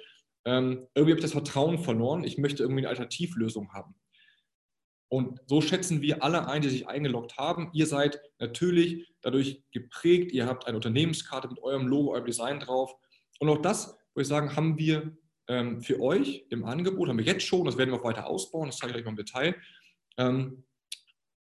[0.44, 3.96] Ähm, irgendwie habe ich das Vertrauen verloren, ich möchte irgendwie eine Alternativlösung haben.
[5.08, 7.70] Und so schätzen wir alle ein, die sich eingeloggt haben.
[7.72, 12.94] Ihr seid natürlich dadurch geprägt, ihr habt eine Unternehmenskarte mit eurem Logo, eurem Design drauf.
[13.40, 15.16] Und auch das, würde ich sagen, haben wir
[15.48, 18.66] ähm, für euch im Angebot, haben wir jetzt schon, das werden wir auch weiter ausbauen,
[18.66, 19.54] das zeige ich euch mal im Detail.
[20.16, 20.64] Ähm,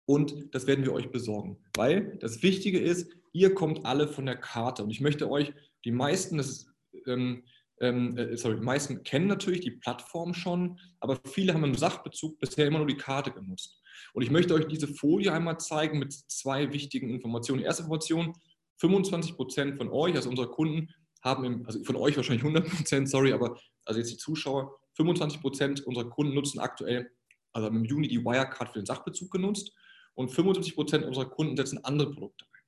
[0.04, 4.36] und das werden wir euch besorgen, weil das Wichtige ist, ihr kommt alle von der
[4.36, 4.82] Karte.
[4.82, 5.52] Und ich möchte euch,
[5.84, 6.66] die meisten, das ist,
[7.06, 7.44] ähm,
[7.80, 12.38] ähm, äh, sorry, die meisten kennen natürlich die Plattform schon, aber viele haben im Sachbezug
[12.38, 13.80] bisher immer nur die Karte genutzt.
[14.12, 17.60] Und ich möchte euch diese Folie einmal zeigen mit zwei wichtigen Informationen.
[17.60, 18.34] Die erste Information,
[18.78, 20.88] 25 Prozent von euch, also unserer Kunden,
[21.22, 25.40] haben, im, also von euch wahrscheinlich 100 Prozent, sorry, aber also jetzt die Zuschauer, 25
[25.40, 27.10] Prozent unserer Kunden nutzen aktuell,
[27.52, 29.72] also im Juni die Wirecard für den Sachbezug genutzt
[30.14, 32.60] und 75 Prozent unserer Kunden setzen andere Produkte ein.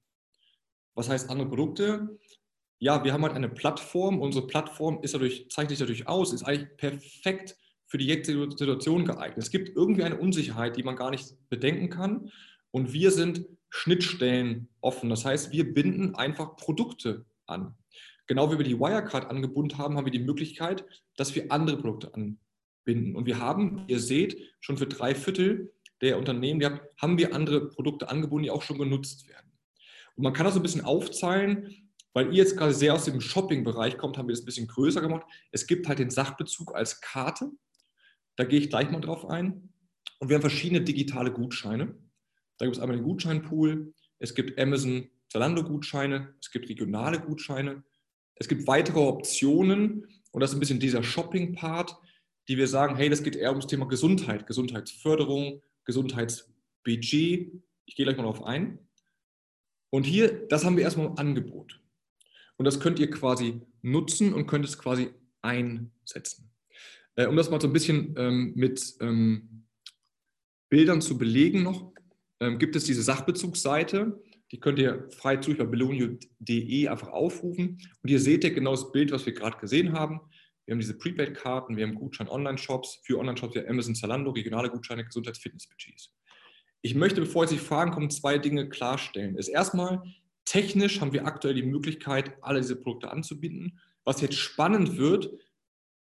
[0.94, 2.18] Was heißt andere Produkte?
[2.78, 4.20] Ja, wir haben halt eine Plattform.
[4.20, 9.04] Unsere Plattform ist dadurch, zeichnet sich dadurch aus, ist eigentlich perfekt für die jetzige Situation
[9.04, 9.38] geeignet.
[9.38, 12.30] Es gibt irgendwie eine Unsicherheit, die man gar nicht bedenken kann.
[12.70, 15.10] Und wir sind Schnittstellen offen.
[15.10, 17.76] Das heißt, wir binden einfach Produkte an.
[18.26, 20.84] Genau wie wir die Wirecard angebunden haben, haben wir die Möglichkeit,
[21.16, 23.16] dass wir andere Produkte anbinden.
[23.16, 27.68] Und wir haben, ihr seht, schon für drei Viertel der Unternehmen, die haben wir andere
[27.68, 29.52] Produkte angebunden, die auch schon genutzt werden.
[30.16, 33.20] Und man kann das so ein bisschen aufzeigen, weil ihr jetzt gerade sehr aus dem
[33.20, 35.26] Shopping-Bereich kommt, haben wir das ein bisschen größer gemacht.
[35.50, 37.50] Es gibt halt den Sachbezug als Karte.
[38.36, 39.72] Da gehe ich gleich mal drauf ein.
[40.20, 41.98] Und wir haben verschiedene digitale Gutscheine.
[42.58, 47.82] Da gibt es einmal den Gutscheinpool, es gibt Amazon Zalando-Gutscheine, es gibt regionale Gutscheine,
[48.36, 51.96] es gibt weitere Optionen und das ist ein bisschen dieser Shopping-Part,
[52.48, 57.52] die wir sagen, hey, das geht eher ums Thema Gesundheit, Gesundheitsförderung, Gesundheitsbudget.
[57.86, 58.78] Ich gehe gleich mal darauf ein.
[59.90, 61.80] Und hier, das haben wir erstmal im Angebot.
[62.56, 65.10] Und das könnt ihr quasi nutzen und könnt es quasi
[65.42, 66.50] einsetzen.
[67.16, 69.66] Äh, um das mal so ein bisschen ähm, mit ähm,
[70.68, 71.92] Bildern zu belegen noch,
[72.40, 74.20] ähm, gibt es diese Sachbezugsseite.
[74.54, 77.76] Die könnt ihr frei zu bei belonio.de einfach aufrufen.
[78.02, 80.20] Und hier seht ihr genau das Bild, was wir gerade gesehen haben.
[80.64, 86.14] Wir haben diese Prepaid-Karten, wir haben Gutschein-Online-Shops, für Online-Shops ja Amazon, Zalando, regionale Gutscheine, Gesundheits-Fitness-Budgets.
[86.82, 89.36] Ich möchte, bevor jetzt die Fragen kommen, zwei Dinge klarstellen.
[89.36, 90.04] Ist erstmal,
[90.44, 93.80] technisch haben wir aktuell die Möglichkeit, alle diese Produkte anzubieten.
[94.04, 95.32] Was jetzt spannend wird,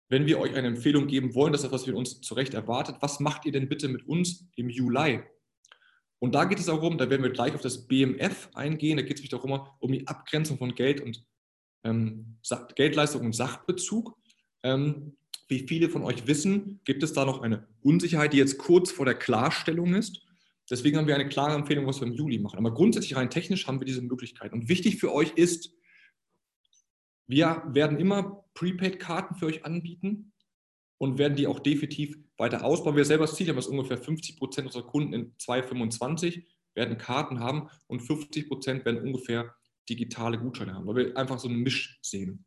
[0.09, 2.55] wenn wir euch eine Empfehlung geben wollen, das ist das, was wir uns zu Recht
[2.55, 5.23] erwartet, was macht ihr denn bitte mit uns im Juli?
[6.21, 9.03] Und da geht es auch um, da werden wir gleich auf das BMF eingehen, da
[9.03, 11.25] geht es mich darum, um die Abgrenzung von Geld und
[11.83, 12.37] ähm,
[12.77, 14.17] Geldleistung und Sachbezug.
[14.63, 15.17] Ähm,
[15.49, 19.07] wie viele von euch wissen, gibt es da noch eine Unsicherheit, die jetzt kurz vor
[19.07, 20.25] der Klarstellung ist.
[20.71, 22.59] Deswegen haben wir eine klare Empfehlung, was wir im Juli machen.
[22.59, 24.53] Aber grundsätzlich rein technisch haben wir diese Möglichkeit.
[24.53, 25.75] Und wichtig für euch ist,
[27.27, 30.33] wir werden immer Prepaid-Karten für euch anbieten
[30.99, 32.97] und werden die auch definitiv weiter ausbauen.
[32.97, 37.41] Wir selber das Ziel haben, dass ungefähr 50 Prozent unserer Kunden in 2025 werden Karten
[37.41, 39.55] haben und 50 Prozent werden ungefähr
[39.89, 42.45] digitale Gutscheine haben, weil wir einfach so einen Misch sehen.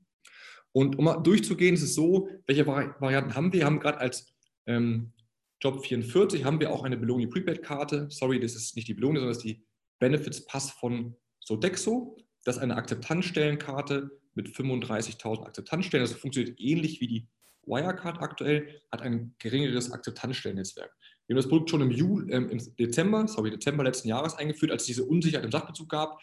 [0.72, 3.60] Und um mal durchzugehen, ist es so, welche Varianten haben wir?
[3.60, 4.34] Wir haben gerade als
[4.66, 5.14] ähm,
[5.62, 8.08] Job 44 haben wir auch eine Belohnung Prepaid-Karte.
[8.10, 9.64] Sorry, das ist nicht die Belohnung, sondern das ist die
[10.00, 12.18] Benefits Pass von Sodexo.
[12.44, 16.06] Das ist eine Akzeptanzstellenkarte mit 35.000 Akzeptanzstellen.
[16.06, 17.28] Das funktioniert ähnlich wie die
[17.66, 20.92] Wirecard aktuell, hat ein geringeres Akzeptanzstellennetzwerk.
[21.28, 24.72] Wir haben das Produkt schon im, Juli, äh, im Dezember, sorry, Dezember letzten Jahres eingeführt,
[24.72, 26.20] als es diese Unsicherheit im Sachbezug gab,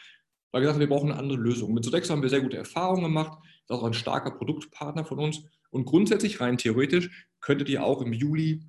[0.53, 1.72] weil wir gesagt haben, wir brauchen eine andere Lösung.
[1.72, 5.18] Mit Sodexo haben wir sehr gute Erfahrungen gemacht, das ist auch ein starker Produktpartner von
[5.18, 5.42] uns.
[5.70, 8.61] Und grundsätzlich, rein theoretisch, könntet ihr auch im Juli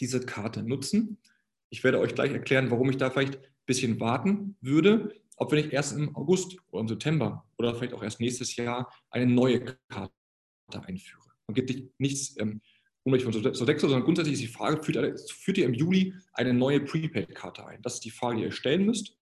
[0.00, 1.18] diese Karte nutzen.
[1.70, 5.56] Ich werde euch gleich erklären, warum ich da vielleicht ein bisschen warten würde, ob wir
[5.56, 9.64] nicht erst im August oder im September oder vielleicht auch erst nächstes Jahr eine neue
[9.88, 10.12] Karte
[10.82, 11.23] einführen.
[11.46, 12.60] Man gibt nichts ähm,
[13.04, 16.80] unbedingt von Sodexo, sondern grundsätzlich ist die Frage, führt, führt ihr im Juli eine neue
[16.80, 17.82] Prepaid-Karte ein?
[17.82, 19.16] Das ist die Frage, die ihr stellen müsst.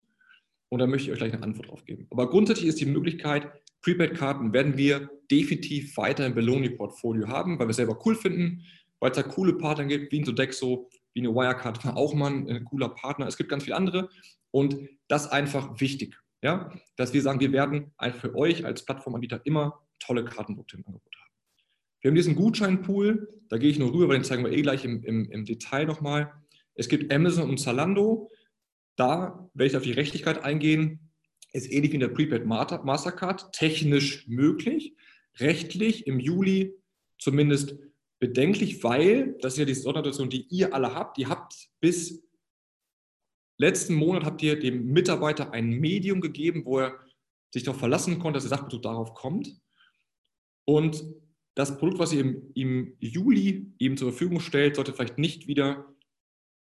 [0.69, 2.07] Und da möchte ich euch gleich eine Antwort drauf geben.
[2.11, 3.51] Aber grundsätzlich ist die Möglichkeit,
[3.83, 8.65] Prepaid-Karten werden wir definitiv weiter im Beloni-Portfolio haben, weil wir es selber cool finden,
[9.01, 12.65] weil es da coole Partner gibt, wie ein Sodexo, wie eine Wirecard, auch mal ein
[12.65, 13.27] cooler Partner.
[13.27, 14.09] Es gibt ganz viele andere
[14.51, 14.77] und
[15.09, 19.81] das ist einfach wichtig, ja, dass wir sagen, wir werden für euch als Plattformanbieter immer
[19.99, 21.22] tolle Kartenprodukte im Angebot haben.
[22.03, 24.85] Wir haben diesen Gutscheinpool, da gehe ich nur rüber, weil den zeigen wir eh gleich
[24.85, 26.33] im, im, im Detail nochmal.
[26.75, 28.29] Es gibt Amazon und Zalando.
[28.97, 31.11] Da werde ich auf die Rechtlichkeit eingehen.
[31.53, 34.97] Ist ähnlich wie in der Prepaid Mastercard, technisch möglich,
[35.39, 36.75] rechtlich im Juli
[37.19, 37.77] zumindest
[38.19, 41.19] bedenklich, weil das ist ja die Sondersituation, die ihr alle habt.
[41.19, 42.25] Ihr habt bis
[43.59, 46.99] letzten Monat habt ihr dem Mitarbeiter ein Medium gegeben, wo er
[47.51, 49.61] sich darauf verlassen konnte, dass der Sachbetrug darauf kommt.
[50.65, 51.05] Und
[51.55, 55.95] das Produkt, was ihr im, im Juli ihm zur Verfügung stellt, sollte vielleicht nicht wieder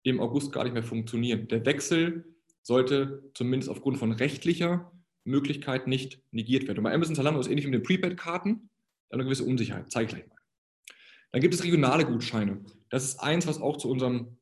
[0.02, 1.48] im August gar nicht mehr funktionieren.
[1.48, 4.92] Der Wechsel sollte zumindest aufgrund von rechtlicher
[5.24, 6.78] Möglichkeit nicht negiert werden.
[6.78, 8.70] Und bei Amazon Zalando ist ähnlich wie mit den Prepaid-Karten,
[9.10, 9.90] eine gewisse Unsicherheit.
[9.90, 10.36] Zeige ich gleich mal.
[11.32, 12.64] Dann gibt es regionale Gutscheine.
[12.88, 14.38] Das ist eins, was auch zu unserem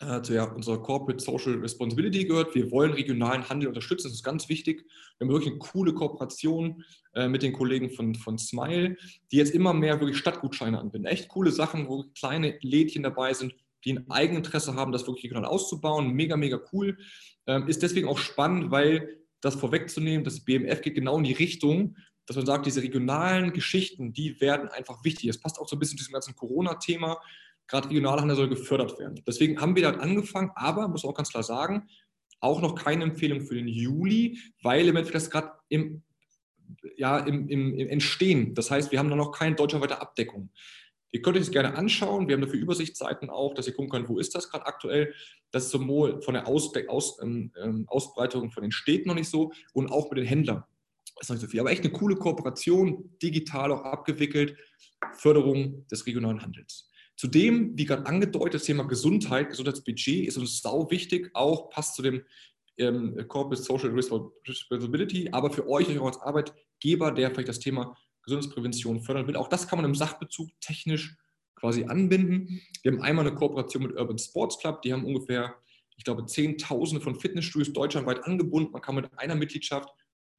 [0.00, 2.54] äh, zu ja, unserer Corporate Social Responsibility gehört.
[2.54, 4.84] Wir wollen regionalen Handel unterstützen, das ist ganz wichtig.
[5.18, 8.96] Wir haben wirklich eine coole Kooperation äh, mit den Kollegen von, von Smile,
[9.30, 11.10] die jetzt immer mehr wirklich Stadtgutscheine anbinden.
[11.10, 13.54] Echt coole Sachen, wo kleine Lädchen dabei sind,
[13.84, 16.12] die ein Eigeninteresse haben, das wirklich regional auszubauen.
[16.12, 16.98] Mega, mega cool.
[17.46, 21.96] Ähm, ist deswegen auch spannend, weil das vorwegzunehmen, das BMF geht genau in die Richtung,
[22.26, 25.28] dass man sagt, diese regionalen Geschichten, die werden einfach wichtig.
[25.28, 27.20] Das passt auch so ein bisschen zu diesem ganzen Corona-Thema
[27.66, 29.22] gerade Regionalhandel soll gefördert werden.
[29.26, 31.88] Deswegen haben wir dort angefangen, aber muss auch ganz klar sagen,
[32.40, 36.02] auch noch keine Empfehlung für den Juli, weil im Endeffekt das gerade im,
[36.96, 38.54] ja, im, im, im, Entstehen.
[38.54, 40.50] Das heißt, wir haben da noch keine deutschlandweite Abdeckung.
[41.10, 42.26] Ihr könnt euch das gerne anschauen.
[42.28, 45.14] Wir haben dafür Übersichtsseiten auch, dass ihr gucken könnt, wo ist das gerade aktuell.
[45.52, 49.30] Das ist sowohl von der Aus, Aus, ähm, ähm, Ausbreitung von den Städten noch nicht
[49.30, 50.64] so und auch mit den Händlern.
[51.14, 51.60] Das ist noch nicht so viel.
[51.60, 54.56] Aber echt eine coole Kooperation, digital auch abgewickelt.
[55.16, 56.90] Förderung des regionalen Handels.
[57.16, 62.02] Zudem, wie gerade angedeutet, das Thema Gesundheit, Gesundheitsbudget ist uns sau wichtig, auch passt zu
[62.02, 62.22] dem
[62.78, 69.00] ähm, Corporate Social Responsibility, aber für euch auch als Arbeitgeber, der vielleicht das Thema Gesundheitsprävention
[69.00, 71.16] fördern will, auch das kann man im Sachbezug technisch
[71.54, 72.60] quasi anbinden.
[72.82, 75.54] Wir haben einmal eine Kooperation mit Urban Sports Club, die haben ungefähr,
[75.96, 78.72] ich glaube, Zehntausende von Fitnessstudios deutschlandweit angebunden.
[78.72, 79.88] Man kann mit einer Mitgliedschaft,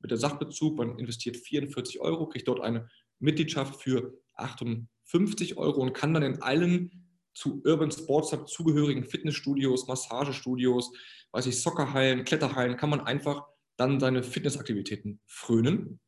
[0.01, 5.81] mit der Sachbezug, man investiert 44 Euro, kriegt dort eine Mitgliedschaft für 800 50 Euro
[5.81, 10.91] und kann dann in allen zu Urban Sports Hub zugehörigen Fitnessstudios, Massagestudios,
[11.31, 13.45] weiß ich, Soccerhallen, Kletterhallen, kann man einfach
[13.77, 15.99] dann seine Fitnessaktivitäten frönen.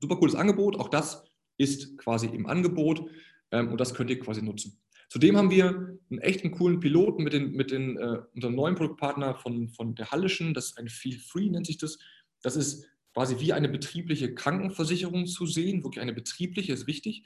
[0.00, 1.24] Super cooles Angebot, auch das
[1.58, 3.04] ist quasi im Angebot
[3.50, 4.80] ähm, und das könnt ihr quasi nutzen.
[5.08, 5.68] Zudem haben wir
[6.10, 10.10] einen echten coolen Piloten mit, den, mit den, äh, unserem neuen Produktpartner von, von der
[10.10, 11.98] Hallischen, das ist ein Feel Free, nennt sich das.
[12.42, 17.24] Das ist quasi wie eine betriebliche Krankenversicherung zu sehen, wirklich eine betriebliche, ist wichtig.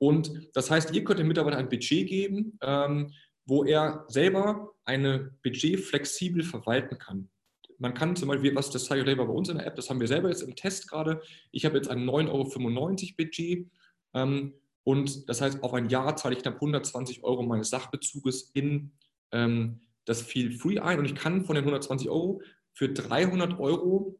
[0.00, 3.12] Und das heißt, ihr könnt dem Mitarbeiter ein Budget geben, ähm,
[3.44, 7.28] wo er selber eine Budget flexibel verwalten kann.
[7.76, 10.00] Man kann zum Beispiel, was das zeige ich bei uns in der App, das haben
[10.00, 11.20] wir selber jetzt im Test gerade.
[11.50, 13.70] Ich habe jetzt ein 9,95 Euro Budget.
[14.14, 18.92] Ähm, und das heißt, auf ein Jahr zahle ich knapp 120 Euro meines Sachbezuges in
[19.32, 20.98] ähm, das Feel Free ein.
[20.98, 22.40] Und ich kann von den 120 Euro
[22.72, 24.18] für 300 Euro,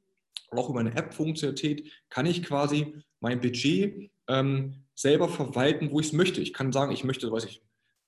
[0.50, 6.12] auch über eine App-Funktionalität, kann ich quasi mein Budget ähm, selber verwalten, wo ich es
[6.12, 6.40] möchte.
[6.40, 7.62] Ich kann sagen, ich möchte, weiß ich,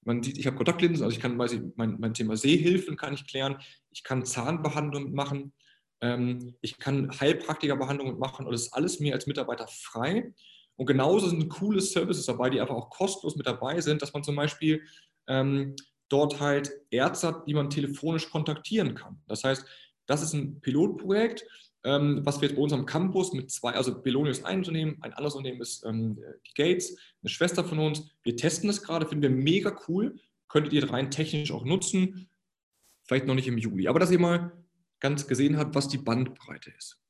[0.05, 3.15] man sieht, ich habe Kontaktlinsen, also ich kann, weiß ich, mein, mein Thema Sehhilfen kann
[3.15, 3.57] ich klären,
[3.91, 5.53] ich kann Zahnbehandlung machen,
[6.01, 10.35] ähm, ich kann Heilpraktikerbehandlungen machen und das ist alles mir als Mitarbeiter frei.
[10.77, 14.25] Und genauso sind coole Services dabei, die einfach auch kostenlos mit dabei sind, dass man
[14.25, 14.83] zum Beispiel
[15.29, 15.77] ähm,
[16.09, 19.23] dort halt Ärzte hat, die man telefonisch kontaktieren kann.
[19.29, 19.65] Das heißt,
[20.07, 21.47] das ist ein Pilotprojekt,
[21.85, 24.99] ähm, was wir jetzt bei uns am Campus mit zwei, also Belonius ist ein Unternehmen,
[25.01, 26.17] ein anderes Unternehmen ist ähm,
[26.47, 28.05] die Gates, eine Schwester von uns.
[28.23, 30.17] Wir testen das gerade, finden wir mega cool.
[30.49, 32.29] Könntet ihr rein technisch auch nutzen.
[33.05, 33.89] Vielleicht noch nicht im Juli.
[33.89, 34.53] Aber dass ihr mal
[35.01, 37.01] ganz gesehen habt, was die Bandbreite ist.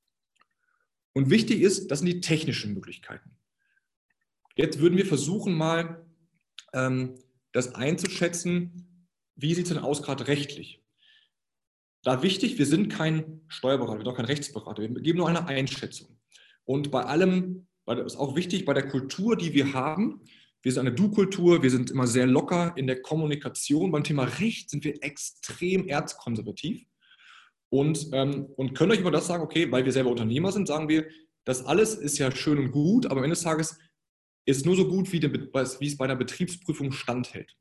[1.12, 3.36] Und wichtig ist, das sind die technischen Möglichkeiten.
[4.56, 6.06] Jetzt würden wir versuchen, mal
[6.72, 7.14] ähm,
[7.52, 10.81] das einzuschätzen, wie sieht es denn aus gerade rechtlich?
[12.02, 15.46] Da wichtig, wir sind kein Steuerberater, wir sind auch kein Rechtsberater, wir geben nur eine
[15.46, 16.18] Einschätzung.
[16.64, 20.20] Und bei allem, das ist auch wichtig, bei der Kultur, die wir haben,
[20.62, 23.90] wir sind eine Du-Kultur, wir sind immer sehr locker in der Kommunikation.
[23.90, 26.86] Beim Thema Recht sind wir extrem erzkonservativ
[27.68, 30.88] und, ähm, und können euch immer das sagen, okay, weil wir selber Unternehmer sind, sagen
[30.88, 31.06] wir,
[31.44, 33.78] das alles ist ja schön und gut, aber am Ende des Tages
[34.44, 37.56] ist nur so gut, wie, der, wie es bei einer Betriebsprüfung standhält.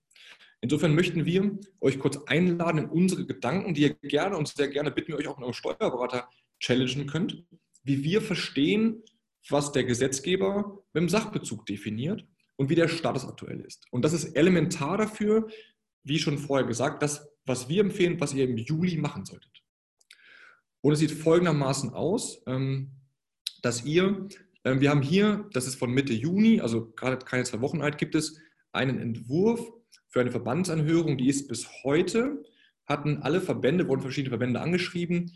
[0.62, 4.92] Insofern möchten wir euch kurz einladen in unsere Gedanken, die ihr gerne und sehr gerne
[4.92, 7.44] bitten wir euch auch in eure Steuerberater challengen könnt,
[7.84, 9.04] wie wir verstehen,
[9.50, 13.86] was der Gesetzgeber mit dem Sachbezug definiert und wie der Status aktuell ist.
[13.92, 15.48] Und das ist elementar dafür,
[16.04, 19.64] wie schon vorher gesagt, das, was wir empfehlen, was ihr im Juli machen solltet.
[20.82, 22.92] Und es sieht folgendermaßen aus, ähm,
[23.62, 24.30] dass ihr
[24.64, 27.98] Ähm, wir haben hier, das ist von Mitte Juni, also gerade keine zwei Wochen alt,
[27.98, 28.40] gibt es
[28.72, 29.60] einen Entwurf
[30.12, 32.44] für eine Verbandsanhörung, die ist bis heute,
[32.86, 35.32] hatten alle Verbände, wurden verschiedene Verbände angeschrieben,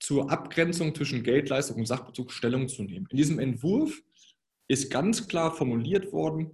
[0.00, 3.06] zur Abgrenzung zwischen Geldleistung und Sachbezug Stellung zu nehmen.
[3.10, 4.02] In diesem Entwurf
[4.66, 6.50] ist ganz klar formuliert worden,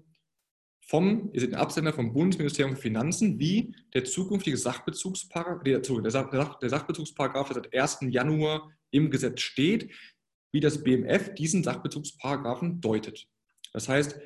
[0.80, 6.70] vom, ihr seht den Absender vom Bundesministerium für Finanzen, wie der zukünftige Sachbezugsparagraf, der, der,
[6.70, 7.98] Sachbezugsparagraf, der seit 1.
[8.11, 9.90] Januar im Gesetz steht,
[10.50, 13.26] wie das BMF diesen Sachbezugsparagraphen deutet.
[13.72, 14.18] Das heißt,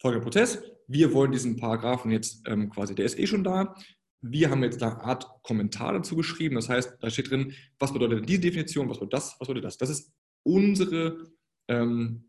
[0.00, 3.74] folgender Prozess, wir wollen diesen Paragraphen jetzt ähm, quasi, der ist eh schon da,
[4.20, 8.28] wir haben jetzt eine Art Kommentar dazu geschrieben, das heißt, da steht drin, was bedeutet
[8.28, 9.76] diese Definition, was bedeutet das, was bedeutet das.
[9.76, 11.30] Das ist unsere,
[11.68, 12.28] ähm,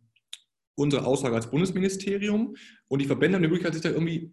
[0.75, 2.55] unsere Aussage als Bundesministerium
[2.87, 4.31] und die Verbände haben die Möglichkeit, sich da irgendwie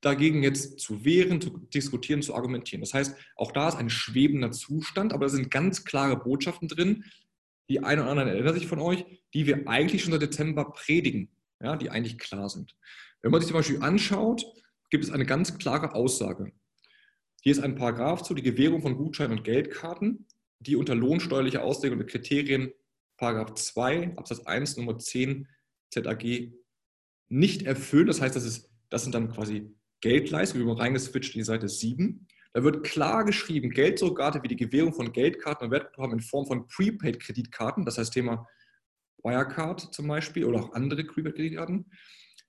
[0.00, 2.82] dagegen jetzt zu wehren, zu diskutieren, zu argumentieren.
[2.82, 7.04] Das heißt, auch da ist ein schwebender Zustand, aber da sind ganz klare Botschaften drin,
[7.70, 11.30] die einen oder anderen erinnern sich von euch, die wir eigentlich schon seit Dezember predigen,
[11.62, 12.76] ja, die eigentlich klar sind.
[13.24, 14.44] Wenn man sich zum Beispiel anschaut,
[14.90, 16.52] gibt es eine ganz klare Aussage.
[17.40, 20.26] Hier ist ein Paragraph zu, die Gewährung von Gutscheinen und Geldkarten,
[20.58, 22.70] die unter lohnsteuerlicher Auslegung der Kriterien
[23.16, 25.48] Paragraph 2 Absatz 1 Nummer 10
[25.88, 26.52] ZAG
[27.30, 28.08] nicht erfüllen.
[28.08, 31.70] Das heißt, das, ist, das sind dann quasi Geldleistungen, wir haben reingeswitcht in die Seite
[31.70, 32.26] 7.
[32.52, 36.68] Da wird klar geschrieben, Geldsurrogate wie die Gewährung von Geldkarten und Wertguthaben in Form von
[36.68, 38.46] Prepaid-Kreditkarten, das heißt Thema
[39.22, 41.86] Wirecard zum Beispiel oder auch andere Prepaid-Kreditkarten,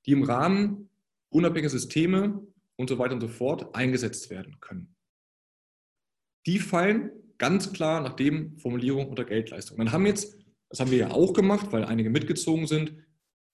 [0.06, 0.90] die im Rahmen
[1.30, 4.96] unabhängiger Systeme und so weiter und so fort eingesetzt werden können.
[6.46, 9.78] Die fallen ganz klar nach dem Formulierung unter Geldleistung.
[9.78, 10.38] Dann haben jetzt,
[10.70, 12.96] das haben wir ja auch gemacht, weil einige mitgezogen sind,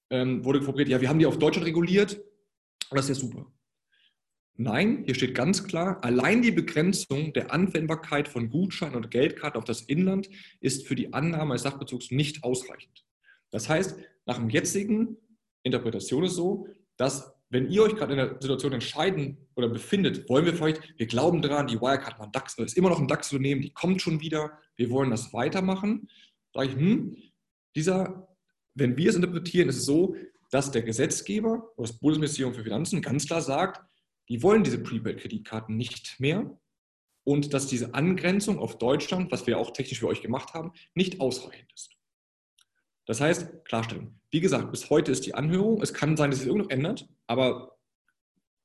[0.09, 3.51] ähm, wurde formuliert, ja, wir haben die auf Deutschland reguliert und das ist ja super.
[4.57, 9.63] Nein, hier steht ganz klar, allein die Begrenzung der Anwendbarkeit von Gutscheinen und Geldkarten auf
[9.63, 13.05] das Inland ist für die Annahme des Sachbezugs nicht ausreichend.
[13.49, 15.17] Das heißt, nach dem jetzigen
[15.63, 20.45] Interpretation ist so, dass wenn ihr euch gerade in der Situation entscheiden oder befindet, wollen
[20.45, 23.61] wir vielleicht, wir glauben daran, die Wirecard war ein DAX, ist immer noch ein DAX-Unternehmen,
[23.61, 26.09] die kommt schon wieder, wir wollen das weitermachen,
[26.53, 27.17] sage ich, hm,
[27.75, 28.29] dieser,
[28.73, 30.15] wenn wir es interpretieren, ist es so,
[30.49, 33.81] dass der Gesetzgeber oder das Bundesministerium für Finanzen ganz klar sagt,
[34.29, 36.57] die wollen diese Prepaid-Kreditkarten nicht mehr
[37.23, 41.19] und dass diese Angrenzung auf Deutschland, was wir auch technisch für euch gemacht haben, nicht
[41.19, 41.91] ausreichend ist.
[43.11, 44.21] Das heißt, Klarstellung.
[44.29, 45.81] Wie gesagt, bis heute ist die Anhörung.
[45.81, 47.77] Es kann sein, dass sich irgendwas ändert, aber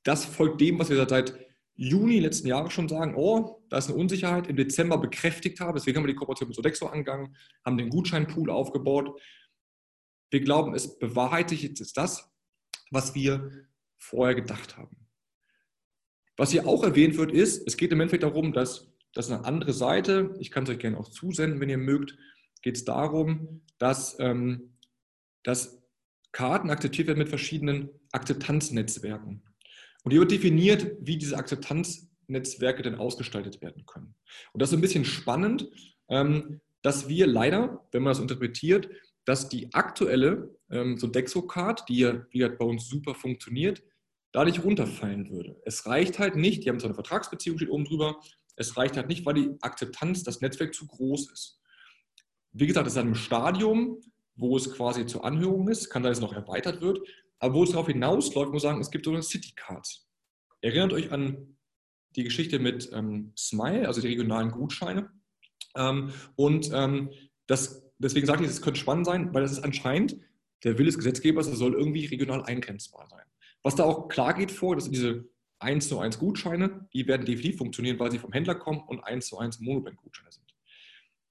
[0.04, 1.36] das folgt dem, was wir seit
[1.74, 5.74] Juni letzten Jahres schon sagen, oh, da ist eine Unsicherheit, im Dezember bekräftigt haben.
[5.74, 9.20] Deswegen haben wir die Kooperation mit Sodexo angegangen, haben den Gutscheinpool aufgebaut.
[10.30, 12.32] Wir glauben, es bewahrheitet jetzt das,
[12.92, 13.50] was wir
[13.98, 15.08] vorher gedacht haben.
[16.36, 19.72] Was hier auch erwähnt wird, ist, es geht im Endeffekt darum, dass, dass eine andere
[19.72, 22.16] Seite, ich kann es euch gerne auch zusenden, wenn ihr mögt,
[22.66, 24.76] geht es darum, dass, ähm,
[25.44, 25.80] dass
[26.32, 29.44] Karten akzeptiert werden mit verschiedenen Akzeptanznetzwerken.
[30.02, 34.16] Und hier wird definiert, wie diese Akzeptanznetzwerke denn ausgestaltet werden können.
[34.52, 35.68] Und das ist ein bisschen spannend,
[36.08, 38.88] ähm, dass wir leider, wenn man das interpretiert,
[39.24, 43.84] dass die aktuelle ähm, so Dexo-Card, die ja wie bei uns super funktioniert,
[44.32, 45.54] da nicht runterfallen würde.
[45.64, 48.20] Es reicht halt nicht, die haben zwar eine Vertragsbeziehung, steht oben drüber,
[48.56, 51.60] es reicht halt nicht, weil die Akzeptanz, das Netzwerk zu groß ist.
[52.58, 54.00] Wie gesagt, es ist ein Stadium,
[54.34, 57.00] wo es quasi zur Anhörung ist, kann sein, dass es noch erweitert wird,
[57.38, 59.86] aber wo es darauf hinausläuft, muss ich sagen, es gibt so eine City Card.
[60.62, 61.58] Erinnert euch an
[62.16, 65.10] die Geschichte mit ähm, Smile, also die regionalen Gutscheine.
[65.76, 67.10] Ähm, und ähm,
[67.46, 70.16] das, deswegen sage ich, es könnte spannend sein, weil das ist anscheinend
[70.64, 73.24] der Wille des Gesetzgebers, es soll irgendwie regional eingrenzbar sein.
[73.62, 77.58] Was da auch klar geht vor, dass diese 1 zu 1 Gutscheine, die werden definitiv
[77.58, 80.45] funktionieren, weil sie vom Händler kommen und 1 zu 1 Monobank-Gutscheine sind.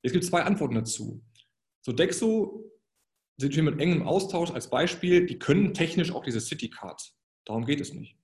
[0.05, 1.23] Es gibt zwei Antworten dazu.
[1.81, 2.71] So Dexo
[3.37, 7.17] sind wir mit engem Austausch als Beispiel, die können technisch auch diese City Cards.
[7.45, 8.15] Darum geht es nicht.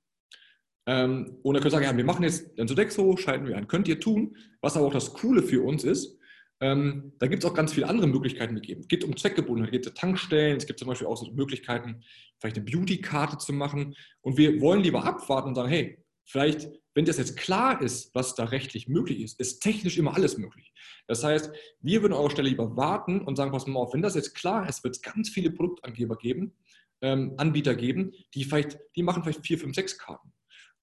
[0.88, 3.68] Ähm, und dann könnt ihr sagen, ja, wir machen jetzt dann Sodexo, schalten wir ein.
[3.68, 4.36] Könnt ihr tun.
[4.62, 6.18] Was aber auch das Coole für uns ist,
[6.60, 8.82] ähm, da gibt es auch ganz viele andere Möglichkeiten gegeben.
[8.82, 12.04] Es geht um Zweckgebundenheit, es gibt Tankstellen, es gibt zum Beispiel auch so Möglichkeiten,
[12.40, 13.96] vielleicht eine Beauty-Karte zu machen.
[14.22, 18.36] Und wir wollen lieber abwarten und sagen, hey, vielleicht, wenn das jetzt klar ist, was
[18.36, 20.74] da rechtlich möglich ist, ist technisch immer alles möglich.
[21.08, 24.02] Das heißt, wir würden an eurer Stelle lieber warten und sagen, pass mal auf, wenn
[24.02, 26.54] das jetzt klar ist, wird es ganz viele Produktangeber geben,
[27.02, 30.32] ähm, Anbieter geben, die vielleicht, die machen vielleicht vier, fünf, sechs Karten.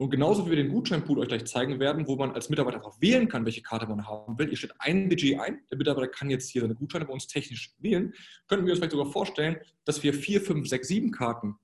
[0.01, 3.01] Und genauso wie wir den Gutscheinpool euch gleich zeigen werden, wo man als Mitarbeiter einfach
[3.01, 4.49] wählen kann, welche Karte man haben will.
[4.49, 7.75] Ihr stellt ein Budget ein, der Mitarbeiter kann jetzt hier seine Gutscheine bei uns technisch
[7.79, 8.15] wählen.
[8.47, 11.57] Könnten wir uns vielleicht sogar vorstellen, dass wir vier, fünf, sechs, sieben Karten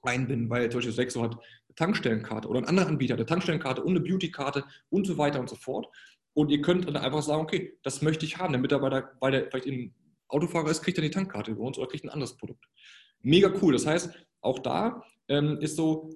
[0.00, 1.36] einbinden, weil zum Beispiel Sexo hat
[1.76, 5.56] Tankstellenkarte oder ein anderer Anbieter, eine Tankstellenkarte und eine Beautykarte und so weiter und so
[5.56, 5.86] fort.
[6.32, 8.52] Und ihr könnt dann einfach sagen, okay, das möchte ich haben.
[8.52, 9.94] Der Mitarbeiter, weil der vielleicht in
[10.28, 12.64] Autofahrer ist, kriegt dann die Tankkarte über uns oder kriegt ein anderes Produkt.
[13.20, 13.72] Mega cool.
[13.72, 14.10] Das heißt,
[14.40, 16.10] auch da ähm, ist so,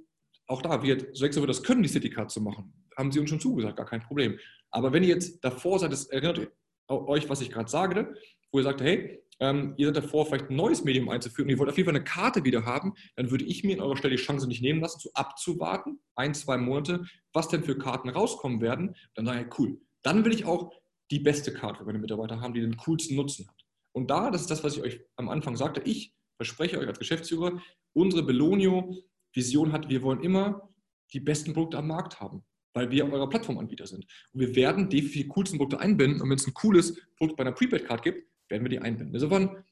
[0.46, 2.72] auch da wird, so wird das können, die Citycard zu machen.
[2.96, 4.38] Haben sie uns schon zugesagt, gar kein Problem.
[4.70, 6.50] Aber wenn ihr jetzt davor seid, das erinnert
[6.88, 8.14] euch, was ich gerade sagte,
[8.50, 11.58] wo ihr sagt, hey, ähm, ihr seid davor, vielleicht ein neues Medium einzuführen und ihr
[11.58, 14.16] wollt auf jeden Fall eine Karte wieder haben, dann würde ich mir in eurer Stelle
[14.16, 18.60] die Chance nicht nehmen lassen, so abzuwarten, ein, zwei Monate, was denn für Karten rauskommen
[18.60, 18.96] werden.
[19.14, 20.72] Dann sage ich, cool, dann will ich auch
[21.10, 23.64] die beste Karte für meine Mitarbeiter haben, die den coolsten Nutzen hat.
[23.92, 26.98] Und da, das ist das, was ich euch am Anfang sagte, ich verspreche euch als
[26.98, 27.60] Geschäftsführer,
[27.92, 30.68] unsere Belonio-Vision hat, wir wollen immer
[31.12, 34.06] die besten Produkte am Markt haben, weil wir euer Plattformanbieter sind.
[34.32, 36.20] Und wir werden die coolsten Produkte einbinden.
[36.20, 39.14] Und wenn es ein cooles Produkt bei einer Prepaid-Card gibt, werden wir die einbinden.
[39.14, 39.64] Insofern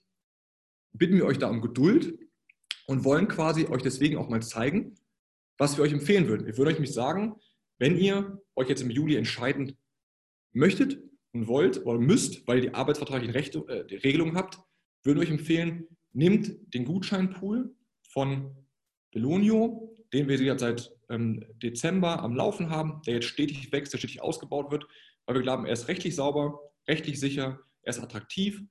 [0.92, 2.18] bitten wir euch da um Geduld
[2.86, 4.94] und wollen quasi euch deswegen auch mal zeigen,
[5.58, 6.46] was wir euch empfehlen würden.
[6.46, 7.36] Wir würden euch nämlich sagen,
[7.78, 9.76] wenn ihr euch jetzt im Juli entscheiden
[10.52, 11.02] möchtet
[11.32, 13.34] und wollt oder müsst, weil ihr die arbeitsvertraglichen
[13.68, 14.58] äh, Regelungen habt,
[15.02, 17.74] würden euch empfehlen, nehmt den Gutscheinpool
[18.08, 18.56] von
[19.12, 23.98] Belonio, den wir jetzt seit ähm, Dezember am Laufen haben, der jetzt stetig wächst, der
[23.98, 24.86] stetig ausgebaut wird,
[25.26, 28.62] weil wir glauben, er ist rechtlich sauber, rechtlich sicher, er ist attraktiv.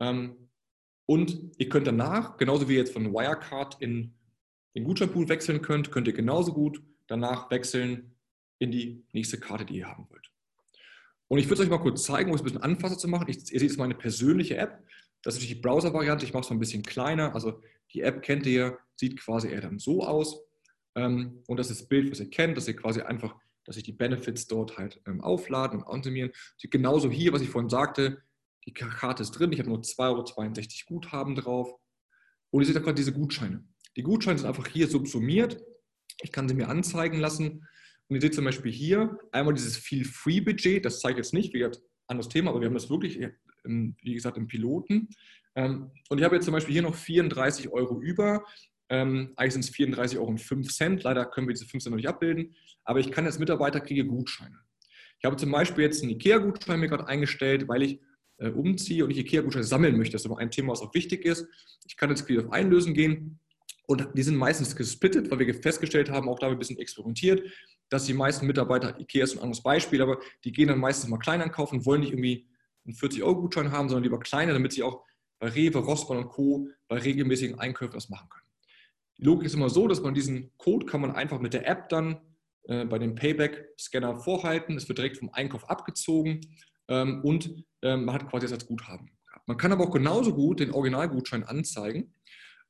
[0.00, 0.50] Ähm,
[1.06, 4.14] und ihr könnt danach, genauso wie ihr jetzt von Wirecard in
[4.74, 8.14] den Gutscheinpool wechseln könnt, könnt ihr genauso gut danach wechseln
[8.58, 10.30] in die nächste Karte, die ihr haben wollt.
[11.28, 13.28] Und ich würde es euch mal kurz zeigen, um es ein bisschen anfasser zu machen.
[13.28, 14.82] Ich, ihr seht jetzt meine persönliche App.
[15.22, 16.24] Das ist die Browser-Variante.
[16.24, 17.34] Ich mache es mal ein bisschen kleiner.
[17.34, 20.42] Also die App kennt ihr, sieht quasi eher dann so aus.
[20.94, 23.84] Ähm, und das ist das Bild, was ihr kennt, dass ihr quasi einfach, dass sich
[23.84, 26.32] die Benefits dort halt ähm, aufladen und ansumieren.
[26.62, 28.22] Genauso hier, was ich vorhin sagte,
[28.68, 29.96] die Karte ist drin, ich habe nur 2,62
[30.90, 31.74] Euro Guthaben drauf.
[32.50, 33.64] Und ihr seht da gerade diese Gutscheine.
[33.96, 35.58] Die Gutscheine sind einfach hier subsumiert.
[36.20, 37.66] Ich kann sie mir anzeigen lassen.
[38.08, 40.84] Und ihr seht zum Beispiel hier einmal dieses Feel-Free-Budget.
[40.84, 43.18] Das zeigt jetzt nicht, wie gesagt, anderes Thema, aber wir haben das wirklich,
[43.64, 45.08] wie gesagt, im Piloten.
[45.54, 48.44] Ähm, und ich habe jetzt zum Beispiel hier noch 34 Euro über.
[48.90, 51.00] Ähm, eigentlich sind es 34,05 Euro.
[51.04, 52.54] Leider können wir diese 5 Cent noch nicht abbilden.
[52.84, 54.58] Aber ich kann jetzt Mitarbeiter kriege Gutscheine.
[55.18, 58.00] Ich habe zum Beispiel jetzt einen IKEA-Gutschein mir gerade eingestellt, weil ich
[58.38, 60.12] äh, umziehe und ich IKEA-Gutscheine sammeln möchte.
[60.12, 61.46] Das ist aber ein Thema, was auch wichtig ist.
[61.86, 63.38] Ich kann jetzt auf Einlösen gehen
[63.86, 67.42] und die sind meistens gesplittet, weil wir festgestellt haben, auch da ein bisschen experimentiert,
[67.88, 71.18] dass die meisten Mitarbeiter, IKEA ist ein anderes Beispiel, aber die gehen dann meistens mal
[71.18, 72.46] klein einkaufen, wollen nicht irgendwie
[72.84, 75.04] einen 40-Euro-Gutschein haben, sondern lieber kleiner, damit sie auch
[75.38, 76.68] bei Rewe, Rossmann und Co.
[76.88, 78.46] bei regelmäßigen Einkäufen das machen können.
[79.18, 81.88] Die Logik ist immer so, dass man diesen Code kann man einfach mit der App
[81.88, 82.20] dann
[82.64, 84.76] äh, bei dem Payback-Scanner vorhalten.
[84.76, 86.40] Es wird direkt vom Einkauf abgezogen
[86.88, 89.10] ähm, und ähm, man hat quasi das als Guthaben.
[89.46, 92.12] Man kann aber auch genauso gut den Originalgutschein anzeigen.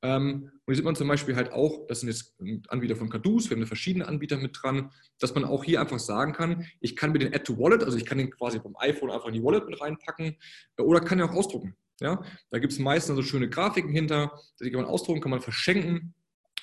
[0.00, 2.36] Ähm, und hier sieht man zum Beispiel halt auch, das sind jetzt
[2.68, 6.32] Anbieter von Kadus, wir haben verschiedene Anbieter mit dran, dass man auch hier einfach sagen
[6.32, 9.10] kann, ich kann mir den Add to Wallet, also ich kann den quasi vom iPhone
[9.10, 10.36] einfach in die Wallet mit reinpacken
[10.76, 11.74] äh, oder kann ja auch ausdrucken.
[12.00, 12.22] Ja?
[12.50, 16.14] Da gibt es meistens so schöne Grafiken hinter, die kann man ausdrucken, kann man verschenken.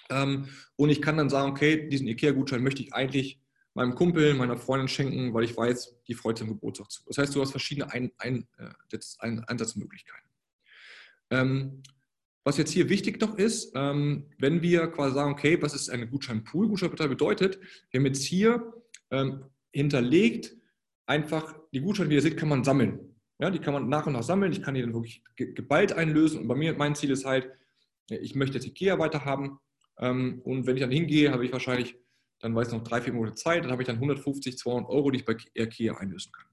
[0.10, 3.42] Ähm, und ich kann dann sagen, okay, diesen IKEA-Gutschein möchte ich eigentlich
[3.76, 7.04] meinem Kumpel, meiner Freundin schenken, weil ich weiß, die freut sich am Geburtstag zu.
[7.06, 10.30] Das heißt, du hast verschiedene ein, ein, äh, ein, Einsatzmöglichkeiten.
[11.30, 11.84] Ähm,
[12.46, 16.08] was jetzt hier wichtig noch ist, ähm, wenn wir quasi sagen, okay, was ist eine
[16.08, 16.70] Gutscheinpool?
[16.70, 17.60] Gutscheinpartei bedeutet,
[17.92, 18.74] wir haben jetzt hier
[19.12, 20.56] ähm, hinterlegt,
[21.06, 23.00] einfach die Gutscheine, wie ihr seht, kann man sammeln.
[23.40, 24.54] Ja, die kann man nach und nach sammeln.
[24.54, 26.42] Ich kann die dann wirklich geballt einlösen.
[26.42, 27.50] Und bei mir, mein Ziel ist halt,
[28.10, 29.60] ich möchte jetzt Ikea weiter haben.
[29.98, 31.98] Ähm, und wenn ich dann hingehe, habe ich wahrscheinlich
[32.46, 35.10] dann weiß ich noch drei, vier Monate Zeit, dann habe ich dann 150, 200 Euro,
[35.10, 36.46] die ich bei IKEA einlösen kann.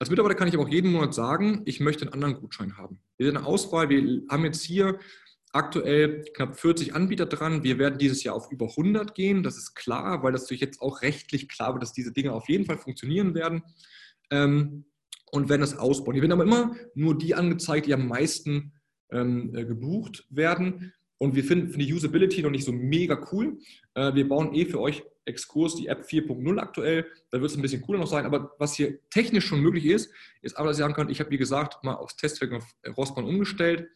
[0.00, 3.00] Als Mitarbeiter kann ich aber auch jeden Monat sagen, ich möchte einen anderen Gutschein haben.
[3.16, 4.98] Wir sind eine Auswahl, wir haben jetzt hier
[5.52, 7.62] aktuell knapp 40 Anbieter dran.
[7.62, 10.80] Wir werden dieses Jahr auf über 100 gehen, das ist klar, weil das natürlich jetzt
[10.80, 13.62] auch rechtlich klar wird, dass diese Dinge auf jeden Fall funktionieren werden
[14.32, 14.86] ähm,
[15.30, 16.14] und werden das ausbauen.
[16.14, 18.72] Hier werden aber immer nur die angezeigt, die am meisten
[19.12, 20.92] ähm, äh, gebucht werden.
[21.18, 23.58] Und wir finden die Usability noch nicht so mega cool.
[23.94, 27.06] Äh, wir bauen eh für euch Exkurs die App 4.0 aktuell.
[27.30, 28.26] Da wird es ein bisschen cooler noch sein.
[28.26, 30.12] Aber was hier technisch schon möglich ist,
[30.42, 33.24] ist aber, dass ihr sagen könnt, ich habe, wie gesagt, mal aufs Testwerk auf Rossmann
[33.24, 33.88] umgestellt.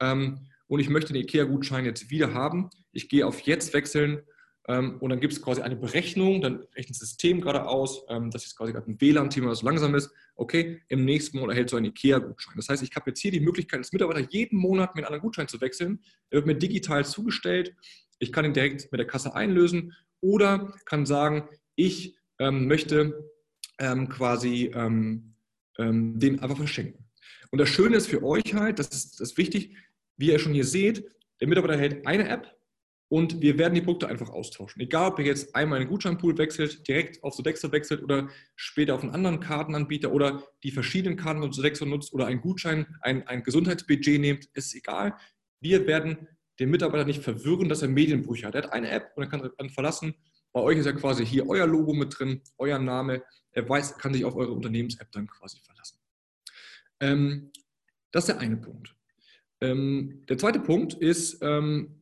[0.00, 2.70] Ähm, und ich möchte den IKEA-Gutschein jetzt wieder haben.
[2.92, 4.22] Ich gehe auf Jetzt wechseln
[4.68, 8.44] und dann gibt es quasi eine Berechnung, dann rechnet das System gerade aus, ähm, das
[8.44, 10.10] ist quasi gerade ein WLAN-Thema, das langsam ist.
[10.36, 12.54] Okay, im nächsten Monat erhältst du einen IKEA-Gutschein.
[12.56, 15.22] Das heißt, ich habe jetzt hier die Möglichkeit, als Mitarbeiter jeden Monat mit einem anderen
[15.22, 16.00] Gutschein zu wechseln.
[16.30, 17.74] Er wird mir digital zugestellt.
[18.18, 23.30] Ich kann ihn direkt mit der Kasse einlösen oder kann sagen, ich ähm, möchte
[23.78, 25.34] ähm, quasi ähm,
[25.78, 27.06] ähm, den einfach verschenken.
[27.50, 29.74] Und das Schöne ist für euch halt, das ist, das ist wichtig,
[30.18, 31.04] wie ihr schon hier seht,
[31.40, 32.57] der Mitarbeiter erhält eine App,
[33.08, 34.82] und wir werden die Produkte einfach austauschen.
[34.82, 38.94] Egal, ob ihr jetzt einmal in den Gutscheinpool wechselt, direkt auf Sodexo wechselt oder später
[38.94, 43.26] auf einen anderen Kartenanbieter oder die verschiedenen Karten von Sodexo nutzt oder einen Gutschein, ein,
[43.26, 45.14] ein Gesundheitsbudget nehmt, ist egal.
[45.60, 46.28] Wir werden
[46.60, 48.54] den Mitarbeiter nicht verwirren, dass er Medienbrüche hat.
[48.54, 50.14] Er hat eine App und er kann dann verlassen.
[50.52, 53.22] Bei euch ist ja quasi hier euer Logo mit drin, euer Name.
[53.52, 55.98] Er weiß, kann sich auf eure Unternehmens-App dann quasi verlassen.
[57.00, 57.52] Ähm,
[58.10, 58.94] das ist der eine Punkt.
[59.60, 61.97] Ähm, der zweite Punkt ist, ähm,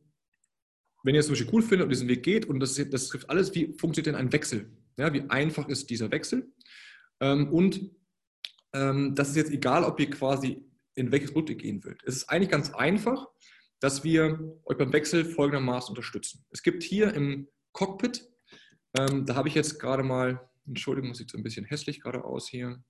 [1.07, 3.29] wenn ihr es zum Beispiel cool findet und diesen Weg geht, und das, das trifft
[3.29, 4.69] alles, wie funktioniert denn ein Wechsel?
[4.97, 6.51] Ja, wie einfach ist dieser Wechsel?
[7.21, 7.91] Ähm, und
[8.73, 12.03] ähm, das ist jetzt egal, ob ihr quasi in welches Produkt ihr gehen wollt.
[12.03, 13.25] Es ist eigentlich ganz einfach,
[13.79, 16.45] dass wir euch beim Wechsel folgendermaßen unterstützen.
[16.49, 18.27] Es gibt hier im Cockpit,
[18.99, 22.49] ähm, da habe ich jetzt gerade mal, Entschuldigung, sieht so ein bisschen hässlich gerade aus
[22.49, 22.83] hier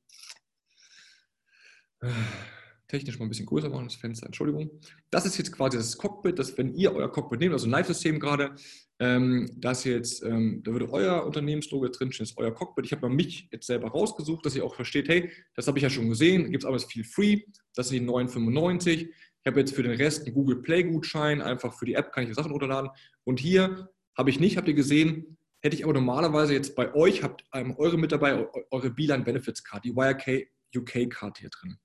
[2.88, 4.70] technisch mal ein bisschen größer machen, das Fenster, Entschuldigung.
[5.10, 8.20] Das ist jetzt quasi das Cockpit, dass wenn ihr euer Cockpit nehmt, also ein Live-System
[8.20, 8.56] gerade,
[9.00, 12.86] ähm, das jetzt, ähm, da würde euer Unternehmenslogo drinstehen, ist euer Cockpit.
[12.86, 15.84] Ich habe mal mich jetzt selber rausgesucht, dass ihr auch versteht, hey, das habe ich
[15.84, 17.42] ja schon gesehen, gibt es aber viel free,
[17.76, 19.10] das sind die 9,95.
[19.10, 22.34] Ich habe jetzt für den Rest einen Google Play-Gutschein, einfach für die App kann ich
[22.34, 22.90] Sachen runterladen.
[23.24, 27.24] Und hier habe ich nicht, habt ihr gesehen, hätte ich aber normalerweise jetzt bei euch,
[27.24, 31.78] habt ähm, eure mit dabei, eure Beeline Benefits Card, die YRK UK Card hier drin.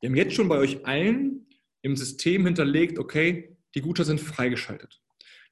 [0.00, 1.46] Wir haben jetzt schon bei euch allen
[1.82, 5.00] im System hinterlegt, okay, die Gutscheine sind freigeschaltet.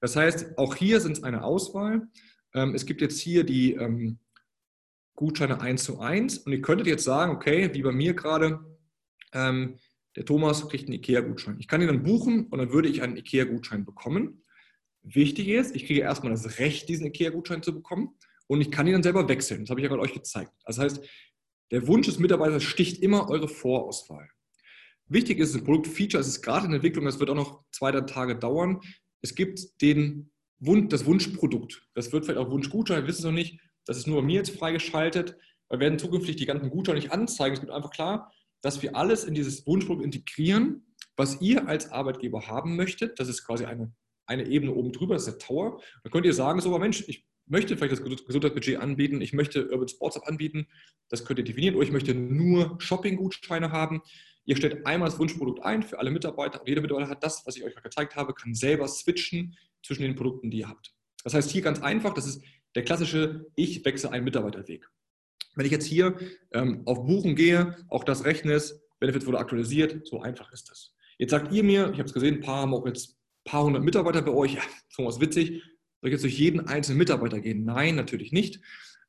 [0.01, 2.09] Das heißt, auch hier sind es eine Auswahl.
[2.55, 4.18] Ähm, es gibt jetzt hier die ähm,
[5.14, 8.61] Gutscheine 1 zu 1 und ihr könntet jetzt sagen, okay, wie bei mir gerade,
[9.32, 9.78] ähm,
[10.16, 11.59] der Thomas kriegt einen IKEA-Gutschein.
[11.59, 14.44] Ich kann ihn dann buchen und dann würde ich einen IKEA-Gutschein bekommen.
[15.03, 18.94] Wichtig ist, ich kriege erstmal das Recht, diesen IKEA-Gutschein zu bekommen und ich kann ihn
[18.94, 19.61] dann selber wechseln.
[19.61, 20.53] Das habe ich ja gerade euch gezeigt.
[20.64, 21.05] Das heißt,
[21.70, 24.28] der Wunsch des Mitarbeiters sticht immer eure Vorauswahl.
[25.09, 28.03] Wichtig ist, ein Produktfeature, es ist gerade in Entwicklung, das wird auch noch zwei, drei
[28.03, 28.81] Tage dauern.
[29.23, 30.31] Es gibt den
[30.61, 31.83] Wunsch, das Wunschprodukt.
[31.95, 33.61] Das wird vielleicht auch Wunschgutschein, wir wissen es noch nicht.
[33.87, 35.37] Das ist nur bei mir jetzt freigeschaltet.
[35.71, 37.55] Wir werden zukünftig die ganzen Gutscheine nicht anzeigen.
[37.55, 40.87] Es gibt einfach klar, dass wir alles in dieses Wunschprodukt integrieren,
[41.17, 43.19] was ihr als Arbeitgeber haben möchtet.
[43.19, 43.93] Das ist quasi eine,
[44.27, 45.81] eine Ebene oben drüber, das ist der Tower.
[46.05, 49.89] Da könnt ihr sagen, so, Mensch, ich möchte vielleicht das Gesundheitsbudget anbieten, ich möchte Urban
[49.89, 50.67] Sports anbieten,
[51.09, 54.03] das könnt ihr definieren, oder ich möchte nur Shopping-Gutscheine haben.
[54.49, 57.57] Ihr stellt einmal das Wunschprodukt ein für alle Mitarbeiter und jeder Mitarbeiter hat das, was
[57.57, 60.94] ich euch gezeigt habe, kann selber switchen zwischen den Produkten, die ihr habt.
[61.22, 62.42] Das heißt hier ganz einfach, das ist
[62.74, 64.88] der klassische Ich wechsle einen Mitarbeiterweg.
[65.55, 66.16] Wenn ich jetzt hier
[66.53, 70.94] ähm, auf Buchen gehe, auch das rechne es, Benefit wurde aktualisiert, so einfach ist das.
[71.18, 73.64] Jetzt sagt ihr mir, ich habe es gesehen, ein paar haben auch jetzt ein paar
[73.64, 75.62] hundert Mitarbeiter bei euch, ja, so was witzig,
[76.01, 77.66] soll ich jetzt durch jeden einzelnen Mitarbeiter gehen?
[77.66, 78.62] Nein, natürlich nicht.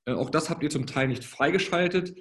[0.03, 2.19] Äh, auch das habt ihr zum Teil nicht freigeschaltet.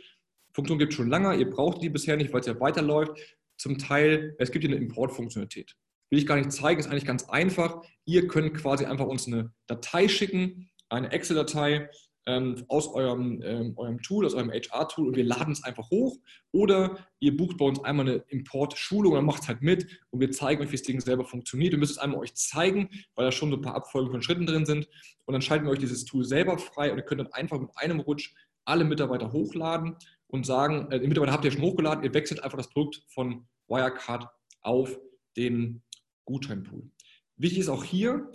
[0.58, 3.12] Funktion gibt es schon lange, ihr braucht die bisher nicht, weil es ja weiterläuft.
[3.58, 5.76] Zum Teil, es gibt hier eine Importfunktionalität.
[6.10, 7.80] Will ich gar nicht zeigen, ist eigentlich ganz einfach.
[8.06, 11.88] Ihr könnt quasi einfach uns eine Datei schicken, eine Excel-Datei
[12.26, 16.16] ähm, aus eurem, ähm, eurem Tool, aus eurem HR-Tool und wir laden es einfach hoch.
[16.50, 20.32] Oder ihr bucht bei uns einmal eine Import-Schulung und macht es halt mit und wir
[20.32, 21.70] zeigen euch, wie das Ding selber funktioniert.
[21.70, 24.46] Wir müssen es einmal euch zeigen, weil da schon so ein paar Abfolgen von Schritten
[24.46, 24.88] drin sind.
[25.24, 27.70] Und dann schalten wir euch dieses Tool selber frei und ihr könnt dann einfach mit
[27.76, 28.34] einem Rutsch
[28.64, 29.96] alle Mitarbeiter hochladen
[30.28, 33.46] und sagen, äh, die Mitarbeiter habt ihr schon hochgeladen, ihr wechselt einfach das Produkt von
[33.66, 34.26] Wirecard
[34.60, 34.98] auf
[35.36, 35.82] den
[36.24, 36.90] Gutscheinpool.
[37.36, 38.30] Wichtig ist auch hier,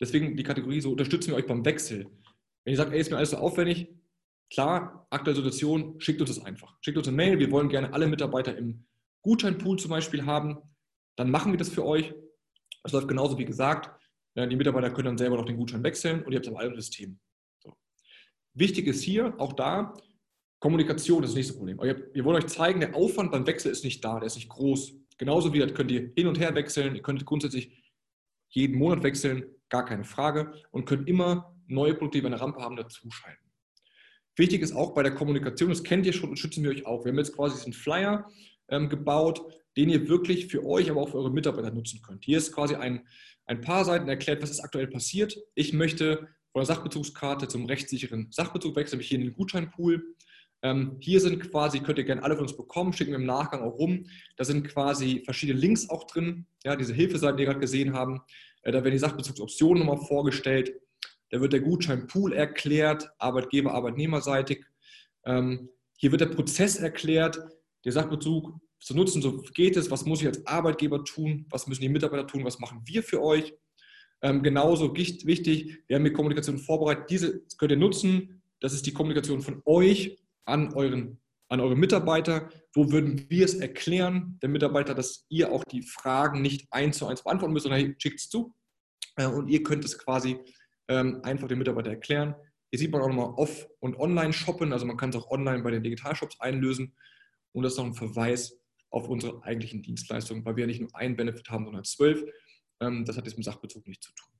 [0.00, 2.06] deswegen die Kategorie so, unterstützen wir euch beim Wechsel.
[2.64, 3.88] Wenn ihr sagt, ey, ist mir alles so aufwendig,
[4.50, 6.76] klar, aktuelle Situation, schickt uns das einfach.
[6.80, 8.84] Schickt uns eine Mail, wir wollen gerne alle Mitarbeiter im
[9.22, 10.58] Gutscheinpool zum Beispiel haben,
[11.16, 12.14] dann machen wir das für euch.
[12.84, 13.90] Es läuft genauso wie gesagt.
[14.36, 16.76] Die Mitarbeiter können dann selber noch den Gutschein wechseln und ihr habt dann alle im
[16.76, 17.18] System.
[17.58, 17.74] So.
[18.52, 19.94] Wichtig ist hier, auch da,
[20.58, 21.78] Kommunikation ist das nächste Problem.
[21.78, 24.94] Wir wollen euch zeigen, der Aufwand beim Wechsel ist nicht da, der ist nicht groß.
[25.18, 27.82] Genauso wie das könnt ihr hin und her wechseln, ihr könnt grundsätzlich
[28.48, 32.60] jeden Monat wechseln, gar keine Frage und könnt immer neue Produkte, die wir eine Rampe
[32.60, 33.46] haben, dazuschalten.
[34.36, 37.04] Wichtig ist auch bei der Kommunikation, das kennt ihr schon und schützen wir euch auch.
[37.04, 38.30] Wir haben jetzt quasi diesen Flyer
[38.68, 39.42] ähm, gebaut,
[39.76, 42.24] den ihr wirklich für euch, aber auch für eure Mitarbeiter nutzen könnt.
[42.24, 43.06] Hier ist quasi ein,
[43.46, 45.38] ein paar Seiten erklärt, was ist aktuell passiert.
[45.54, 50.16] Ich möchte von der Sachbezugskarte zum rechtssicheren Sachbezug wechseln, nämlich hier in den Gutscheinpool.
[50.62, 53.62] Ähm, hier sind quasi, könnt ihr gerne alle von uns bekommen, schicken wir im Nachgang
[53.62, 54.06] auch rum.
[54.36, 58.22] Da sind quasi verschiedene Links auch drin, ja, diese Hilfeseiten, die wir gerade gesehen haben.
[58.62, 60.72] Äh, da werden die Sachbezugsoptionen nochmal vorgestellt.
[61.30, 64.64] Da wird der Gutscheinpool erklärt, Arbeitgeber, Arbeitnehmerseitig.
[65.24, 67.40] Ähm, hier wird der Prozess erklärt,
[67.84, 71.80] der Sachbezug zu nutzen, so geht es, was muss ich als Arbeitgeber tun, was müssen
[71.80, 73.54] die Mitarbeiter tun, was machen wir für euch.
[74.22, 78.92] Ähm, genauso wichtig, wir haben die Kommunikation vorbereitet, diese könnt ihr nutzen, das ist die
[78.92, 82.48] Kommunikation von euch an, euren, an eure Mitarbeiter.
[82.74, 87.06] Wo würden wir es erklären, der Mitarbeiter, dass ihr auch die Fragen nicht eins zu
[87.06, 88.54] eins beantworten müsst, sondern schickt es zu.
[89.16, 90.38] äh, und ihr könnt es quasi
[90.88, 92.34] ähm, einfach dem Mitarbeiter erklären.
[92.70, 95.70] Hier sieht man auch nochmal Off- und Online-Shoppen, also man kann es auch online bei
[95.70, 96.94] den Digitalshops einlösen
[97.52, 100.94] und das ist noch ein Verweis auf unsere eigentlichen Dienstleistungen, weil wir ja nicht nur
[100.94, 102.24] einen Benefit haben, sondern zwölf.
[102.80, 104.32] Ähm, das hat jetzt mit Sachbezug nichts zu tun.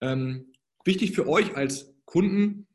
[0.00, 0.52] Ähm,
[0.84, 2.66] wichtig für euch als Kunden,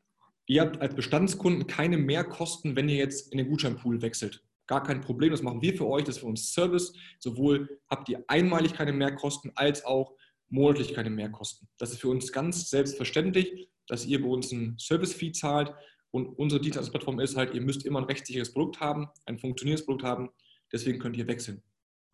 [0.46, 4.44] ihr habt als Bestandskunden keine Mehrkosten, wenn ihr jetzt in den Gutscheinpool wechselt.
[4.66, 6.94] Gar kein Problem, das machen wir für euch, das ist für uns Service.
[7.18, 10.14] Sowohl habt ihr einmalig keine Mehrkosten als auch
[10.48, 11.68] monatlich keine Mehrkosten.
[11.78, 15.74] Das ist für uns ganz selbstverständlich, dass ihr bei uns ein Service-Fee zahlt
[16.14, 20.04] und unsere Dienstleistungsplattform ist halt, ihr müsst immer ein rechtssicheres Produkt haben, ein funktionierendes Produkt
[20.04, 20.30] haben,
[20.72, 21.62] deswegen könnt ihr wechseln.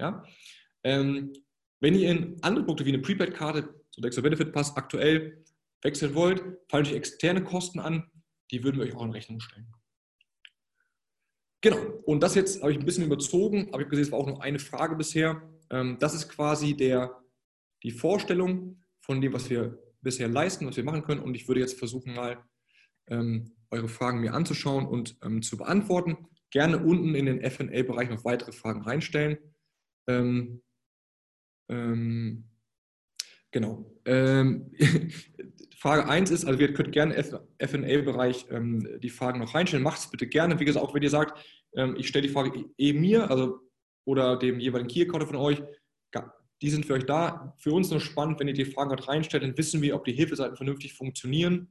[0.01, 0.24] Ja?
[0.83, 1.35] Ähm,
[1.81, 5.45] wenn ihr in andere Produkte wie eine Prepaid-Karte, so der Extra Benefit Pass aktuell
[5.83, 8.11] wechseln wollt, fallen euch externe Kosten an,
[8.51, 9.72] die würden wir euch auch in Rechnung stellen.
[11.62, 14.18] Genau, und das jetzt habe ich ein bisschen überzogen, aber ich habe gesehen, es war
[14.18, 15.42] auch noch eine Frage bisher.
[15.70, 17.22] Ähm, das ist quasi der,
[17.82, 21.20] die Vorstellung von dem, was wir bisher leisten, was wir machen können.
[21.20, 22.42] Und ich würde jetzt versuchen, mal
[23.09, 26.16] ähm, eure Fragen mir anzuschauen und ähm, zu beantworten.
[26.51, 29.38] Gerne unten in den FA-Bereich noch weitere Fragen reinstellen.
[33.51, 33.84] Genau.
[34.05, 34.72] Ähm,
[35.76, 39.82] Frage 1 ist, also ihr könnt gerne FA-Bereich ähm, die Fragen noch reinstellen.
[39.82, 40.61] Macht es bitte gerne.
[40.61, 41.38] Wie gesagt, auch wenn ihr sagt,
[41.74, 43.61] ähm, ich stelle die Frage eh mir, also
[44.05, 45.62] oder dem jeweiligen Key-Accounter von euch,
[46.62, 47.55] die sind für euch da.
[47.59, 50.12] Für uns nur spannend, wenn ihr die Fragen gerade reinstellt, dann wissen wir, ob die
[50.12, 51.68] Hilfeseiten vernünftig funktionieren.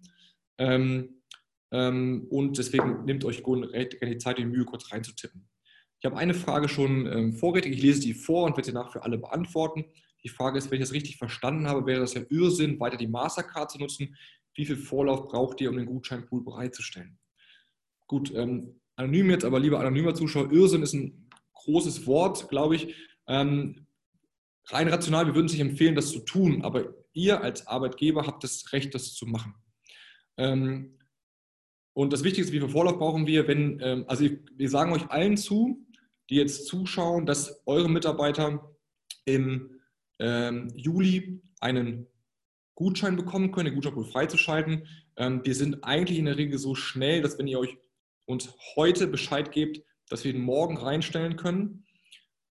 [0.58, 1.22] Ähm,
[1.72, 5.48] ähm, und deswegen nehmt euch gerne die Zeit, die Mühe kurz reinzutippen.
[6.00, 7.74] Ich habe eine Frage schon ähm, vorrätig.
[7.74, 9.86] Ich lese die vor und werde sie nach für alle beantworten.
[10.24, 13.08] Die Frage ist, wenn ich das richtig verstanden habe, wäre das ja Irrsinn, weiter die
[13.08, 14.16] Mastercard zu nutzen.
[14.56, 17.18] Wie viel Vorlauf braucht ihr, um den Gutscheinpool bereitzustellen?
[18.08, 22.96] Gut, ähm, anonym jetzt, aber lieber anonymer Zuschauer, Irrsinn ist ein großes Wort, glaube ich.
[23.28, 23.88] Ähm,
[24.68, 28.44] rein rational, wir würden es nicht empfehlen, das zu tun, aber ihr als Arbeitgeber habt
[28.44, 29.56] das Recht, das zu machen.
[30.38, 30.98] Ähm,
[31.94, 35.38] und das Wichtigste, wie viel Vorlauf brauchen wir, wenn, ähm, also wir sagen euch allen
[35.38, 35.86] zu,
[36.30, 38.76] die jetzt zuschauen, dass eure Mitarbeiter
[39.26, 39.79] im
[40.20, 42.08] ähm, Juli einen
[42.76, 44.88] Gutschein bekommen können, den Gutscheinpool freizuschalten.
[45.18, 47.78] Ähm, wir sind eigentlich in der Regel so schnell, dass wenn ihr euch
[48.26, 51.86] uns heute Bescheid gebt, dass wir ihn morgen reinstellen können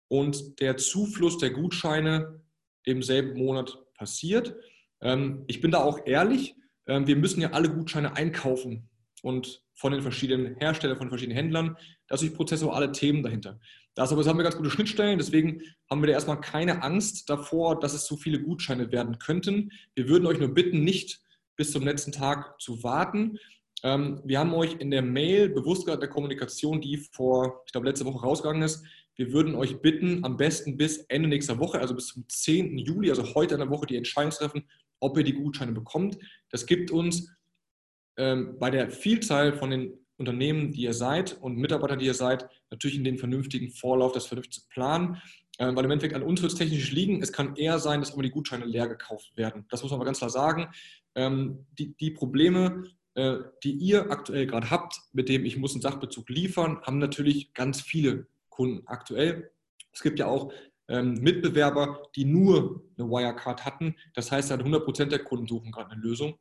[0.08, 2.42] und der Zufluss der Gutscheine
[2.84, 4.56] im selben Monat passiert.
[5.02, 6.56] Ähm, ich bin da auch ehrlich,
[6.88, 8.90] ähm, wir müssen ja alle Gutscheine einkaufen
[9.22, 11.78] und von den verschiedenen Herstellern, von verschiedenen Händlern.
[12.08, 13.60] Da sind prozessuale Themen dahinter.
[13.96, 17.80] Das aber haben wir ganz gute Schnittstellen, deswegen haben wir da erstmal keine Angst davor,
[17.80, 19.72] dass es zu viele Gutscheine werden könnten.
[19.96, 21.22] Wir würden euch nur bitten, nicht
[21.56, 23.40] bis zum letzten Tag zu warten.
[23.84, 27.88] Ähm, wir haben euch in der Mail bewusst gerade der Kommunikation, die vor, ich glaube,
[27.88, 28.84] letzte Woche rausgegangen ist,
[29.16, 32.78] wir würden euch bitten, am besten bis Ende nächster Woche, also bis zum 10.
[32.78, 34.68] Juli, also heute in der Woche, die Entscheidung zu treffen,
[35.00, 36.18] ob ihr die Gutscheine bekommt.
[36.50, 37.34] Das gibt uns
[38.18, 42.48] ähm, bei der Vielzahl von den Unternehmen, die ihr seid und Mitarbeitern, die ihr seid,
[42.72, 45.22] natürlich in den vernünftigen Vorlauf, das vernünftig zu planen.
[45.58, 47.22] Ähm, weil im Endeffekt an uns wird es technisch liegen.
[47.22, 49.66] Es kann eher sein, dass immer die Gutscheine leer gekauft werden.
[49.70, 50.68] Das muss man aber ganz klar sagen.
[51.16, 55.82] Ähm, die, die Probleme, äh, die ihr aktuell gerade habt, mit dem ich muss einen
[55.82, 59.52] Sachbezug liefern, haben natürlich ganz viele Kunden aktuell.
[59.94, 60.52] Es gibt ja auch
[60.90, 63.96] ähm, Mitbewerber, die nur eine Wirecard hatten.
[64.14, 66.38] Das heißt, 100% der Kunden suchen gerade eine Lösung.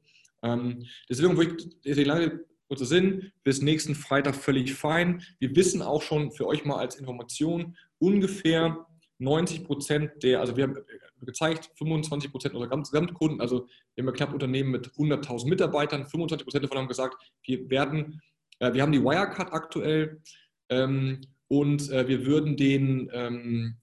[1.09, 1.57] Deswegen
[1.87, 5.23] deswegen lange kurzer Sinn, bis nächsten Freitag völlig fein.
[5.39, 8.87] Wir wissen auch schon für euch mal als Information ungefähr
[9.21, 10.77] 90% der, also wir haben
[11.23, 16.79] gezeigt, 25% unserer Gesamtkunden, also wir haben ja knapp Unternehmen mit 100.000 Mitarbeitern, 25% davon
[16.79, 18.21] haben gesagt, wir werden,
[18.59, 20.21] äh, wir haben die Wirecard aktuell
[20.69, 23.77] ähm, und äh, wir würden den, ähm,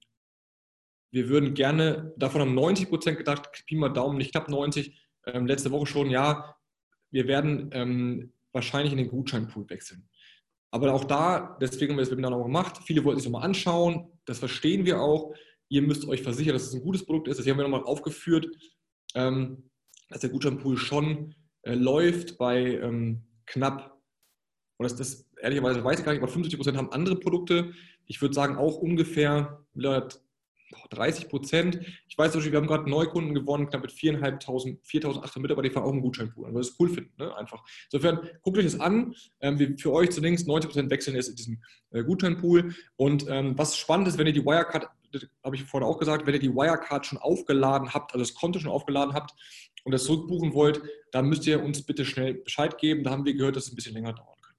[1.11, 5.71] wir würden gerne, davon haben 90% gedacht, Pi mal Daumen, nicht knapp 90, ähm, letzte
[5.71, 6.55] Woche schon, ja,
[7.09, 10.07] wir werden ähm, wahrscheinlich in den Gutscheinpool wechseln.
[10.71, 14.07] Aber auch da, deswegen haben wir das Webinar noch gemacht, viele wollten sich nochmal anschauen,
[14.25, 15.33] das verstehen wir auch.
[15.67, 17.39] Ihr müsst euch versichern, dass es ein gutes Produkt ist.
[17.39, 18.47] Das haben wir nochmal aufgeführt,
[19.15, 19.69] ähm,
[20.09, 23.97] dass der Gutscheinpool schon äh, läuft bei ähm, knapp,
[24.77, 27.73] und das, das ehrlicherweise weiß ich gar nicht, aber 50 Prozent haben andere Produkte.
[28.05, 29.63] Ich würde sagen auch ungefähr
[30.89, 31.79] 30 Prozent.
[32.07, 35.83] Ich weiß zum wir haben gerade Neukunden gewonnen, knapp mit 4.500, 4.800 Mitarbeitern, die fahren
[35.83, 37.35] auch einen Gutscheinpool an, weil das cool finden, ne?
[37.37, 37.63] einfach.
[37.91, 39.15] Insofern, guckt euch das an.
[39.39, 41.61] Ähm, für euch zunächst 90 Prozent wechseln jetzt in diesem
[41.91, 42.73] äh, Gutscheinpool.
[42.95, 44.87] Und ähm, was spannend ist, wenn ihr die Wirecard,
[45.43, 48.59] habe ich vorhin auch gesagt, wenn ihr die Wirecard schon aufgeladen habt, also das Konto
[48.59, 49.33] schon aufgeladen habt
[49.83, 53.03] und das zurückbuchen wollt, dann müsst ihr uns bitte schnell Bescheid geben.
[53.03, 54.55] Da haben wir gehört, dass es ein bisschen länger dauern kann.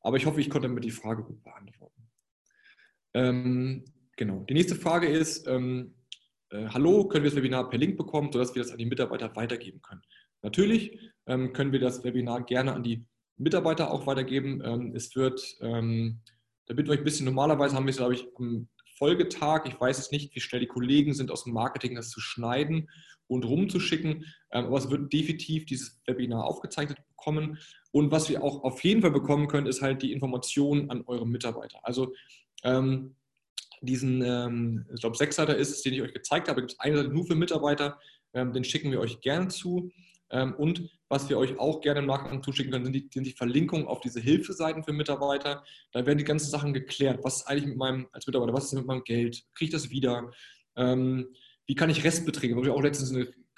[0.00, 2.02] Aber ich hoffe, ich konnte damit die Frage gut beantworten.
[3.14, 3.84] Ähm,
[4.16, 4.44] Genau.
[4.48, 5.94] Die nächste Frage ist, ähm,
[6.50, 9.34] äh, Hallo können wir das Webinar per Link bekommen, sodass wir das an die Mitarbeiter
[9.36, 10.02] weitergeben können.
[10.42, 13.04] Natürlich ähm, können wir das Webinar gerne an die
[13.36, 14.62] Mitarbeiter auch weitergeben.
[14.64, 16.20] Ähm, es wird, ähm,
[16.66, 19.78] da bitten wir euch ein bisschen, normalerweise haben wir es, glaube ich, am Folgetag, ich
[19.78, 22.88] weiß es nicht, wie schnell die Kollegen sind aus dem Marketing, das zu schneiden
[23.26, 27.58] und rumzuschicken, ähm, aber es wird definitiv dieses Webinar aufgezeichnet bekommen.
[27.90, 31.26] Und was wir auch auf jeden Fall bekommen können, ist halt die Informationen an eure
[31.26, 31.80] Mitarbeiter.
[31.82, 32.14] Also
[32.62, 33.16] ähm,
[33.80, 36.96] diesen, ähm, ich glaube, Sechsseiter ist es, den ich euch gezeigt habe, gibt es eine
[36.96, 37.98] Seite nur für Mitarbeiter,
[38.34, 39.90] ähm, den schicken wir euch gerne zu.
[40.30, 43.32] Ähm, und was wir euch auch gerne im Nachgang zuschicken können, sind die, sind die,
[43.32, 45.62] Verlinkungen auf diese Hilfeseiten für Mitarbeiter.
[45.92, 47.20] Da werden die ganzen Sachen geklärt.
[47.22, 49.44] Was ist eigentlich mit meinem, als Mitarbeiter, was ist mit meinem Geld?
[49.54, 50.32] Kriege ich das wieder?
[50.76, 51.28] Ähm,
[51.66, 52.54] wie kann ich Restbeträge?
[52.54, 53.12] Da habe ich auch letztens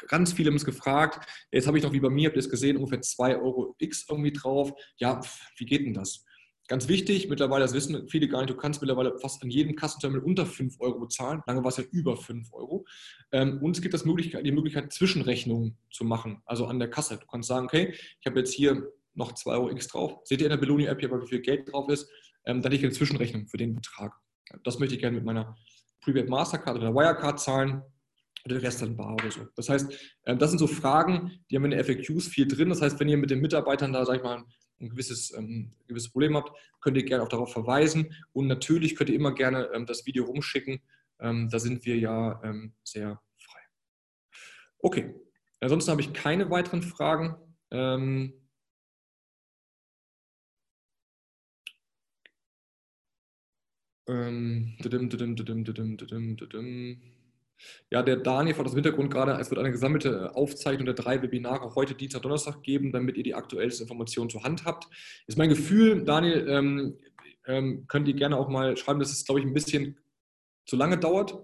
[0.07, 1.29] ganz viele haben es gefragt.
[1.51, 4.07] Jetzt habe ich noch wie bei mir, habt ihr es gesehen, ungefähr 2 Euro X
[4.09, 4.73] irgendwie drauf.
[4.99, 5.21] Ja,
[5.57, 6.25] wie geht denn das?
[6.69, 10.23] Ganz wichtig, mittlerweile, das wissen viele gar nicht, du kannst mittlerweile fast an jedem Kassenterminal
[10.23, 11.43] unter 5 Euro bezahlen.
[11.47, 12.85] Lange war es ja über 5 Euro.
[13.33, 17.16] Ähm, und es gibt das Möglichkeit, die Möglichkeit, Zwischenrechnungen zu machen, also an der Kasse.
[17.16, 20.21] Du kannst sagen, okay, ich habe jetzt hier noch 2 Euro X drauf.
[20.25, 22.07] Seht ihr in der Belohnung-App hier, wie viel Geld drauf ist?
[22.45, 24.12] Ähm, dann hätte ich eine Zwischenrechnung für den Betrag.
[24.62, 25.57] Das möchte ich gerne mit meiner
[26.03, 27.83] Prepaid Mastercard oder Wirecard zahlen
[28.45, 29.41] oder der Rest dann bar oder so.
[29.57, 29.91] Das heißt,
[30.27, 32.69] ähm, das sind so Fragen, die haben in den FAQs viel drin.
[32.69, 34.45] Das heißt, wenn ihr mit den Mitarbeitern da, sag ich mal,
[34.81, 38.14] ein gewisses, ähm, gewisses Problem habt, könnt ihr gerne auch darauf verweisen.
[38.33, 40.81] Und natürlich könnt ihr immer gerne ähm, das Video rumschicken.
[41.20, 43.61] Ähm, da sind wir ja ähm, sehr frei.
[44.79, 45.14] Okay,
[45.61, 47.37] ansonsten habe ich keine weiteren Fragen.
[47.70, 48.35] Ähm,
[54.07, 54.76] ähm,
[57.91, 61.75] ja, der Daniel von das Hintergrund gerade, es wird eine gesammelte Aufzeichnung der drei Webinare
[61.75, 64.87] heute Dienstag, Donnerstag geben, damit ihr die aktuellsten Informationen zur Hand habt.
[65.27, 66.99] Ist mein Gefühl, Daniel, ähm,
[67.47, 69.99] ähm, könnt ihr gerne auch mal schreiben, dass es, glaube ich, ein bisschen
[70.67, 71.39] zu lange dauert.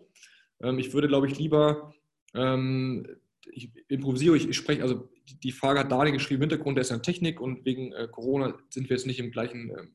[0.63, 1.95] Ähm, ich würde, glaube ich, lieber,
[2.35, 3.07] ähm,
[3.51, 5.09] ich improvisiere, ich, ich, spreche, also
[5.43, 8.89] die Frage hat Daniel geschrieben, Hintergrund, der ist in Technik und wegen äh, Corona sind
[8.89, 9.87] wir jetzt nicht im gleichen äh,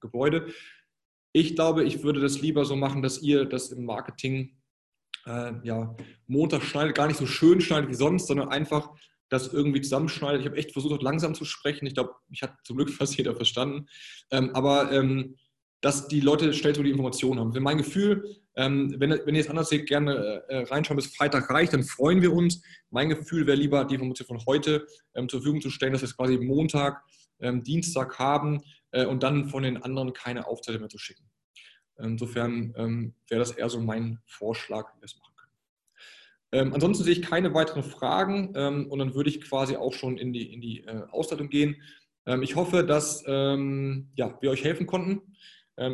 [0.00, 0.48] Gebäude.
[1.32, 4.56] Ich glaube, ich würde das lieber so machen, dass ihr das im Marketing
[5.26, 5.96] äh, ja,
[6.26, 8.90] Montag schneidet, gar nicht so schön schneidet wie sonst, sondern einfach
[9.28, 10.40] das irgendwie zusammenschneidet.
[10.40, 11.86] Ich habe echt versucht, langsam zu sprechen.
[11.86, 13.86] Ich glaube, ich hat zum Glück fast jeder verstanden.
[14.30, 15.36] Ähm, aber ähm,
[15.84, 17.62] dass die Leute schnell so die Informationen haben.
[17.62, 18.24] Mein Gefühl,
[18.56, 22.22] ähm, wenn, wenn ihr es anders seht, gerne äh, reinschauen, bis Freitag reicht, dann freuen
[22.22, 22.62] wir uns.
[22.88, 26.08] Mein Gefühl wäre lieber, die Information von heute ähm, zur Verfügung zu stellen, dass wir
[26.08, 27.02] es quasi Montag,
[27.40, 28.62] ähm, Dienstag haben
[28.92, 31.28] äh, und dann von den anderen keine Aufzeichnung mehr zu schicken.
[31.98, 35.52] Insofern ähm, wäre das eher so mein Vorschlag, wie wir es machen können.
[36.52, 40.18] Ähm, ansonsten sehe ich keine weiteren Fragen ähm, und dann würde ich quasi auch schon
[40.18, 41.76] in die, in die äh, Ausleitung gehen.
[42.40, 45.36] Ich hoffe, dass ja, wir euch helfen konnten.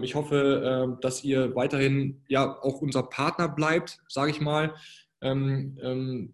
[0.02, 4.76] Ich hoffe, dass ihr weiterhin ja auch unser Partner bleibt, sage ich mal.
[5.20, 6.30] und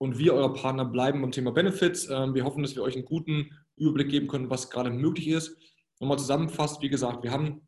[0.00, 2.08] wir euer Partner bleiben beim Thema Benefits.
[2.08, 5.56] wir hoffen, dass wir euch einen guten Überblick geben können, was gerade möglich ist.
[6.00, 7.67] Nochmal zusammenfasst, wie gesagt, wir haben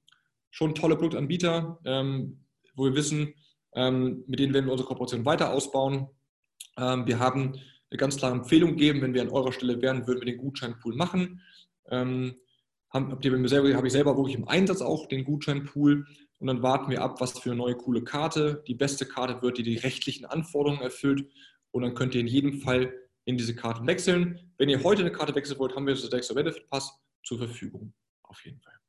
[0.51, 2.45] schon tolle Produktanbieter, ähm,
[2.75, 3.35] wo wir wissen,
[3.75, 6.09] ähm, mit denen werden wir unsere Kooperation weiter ausbauen.
[6.77, 7.55] Ähm, wir haben
[7.91, 10.95] eine ganz klare Empfehlung gegeben, wenn wir an eurer Stelle wären, würden wir den Gutscheinpool
[10.95, 11.41] machen.
[11.89, 12.37] Ähm,
[12.93, 16.07] habe ich selber wirklich im Einsatz auch den Gutscheinpool
[16.39, 19.59] und dann warten wir ab, was für eine neue coole Karte die beste Karte wird,
[19.59, 21.25] die die rechtlichen Anforderungen erfüllt
[21.71, 22.93] und dann könnt ihr in jedem Fall
[23.25, 24.53] in diese Karten wechseln.
[24.59, 26.93] Wenn ihr heute eine Karte wechseln wollt, haben wir das Dexter Benefit Pass
[27.23, 27.93] zur Verfügung.
[28.23, 28.80] Auf jeden Fall.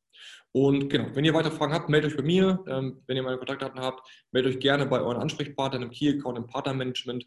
[0.54, 2.64] Und genau, wenn ihr weitere Fragen habt, meldet euch bei mir.
[2.68, 6.48] Ähm, wenn ihr meine Kontaktdaten habt, meldet euch gerne bei euren Ansprechpartnern im Key-Account, im
[6.48, 7.26] Partnermanagement.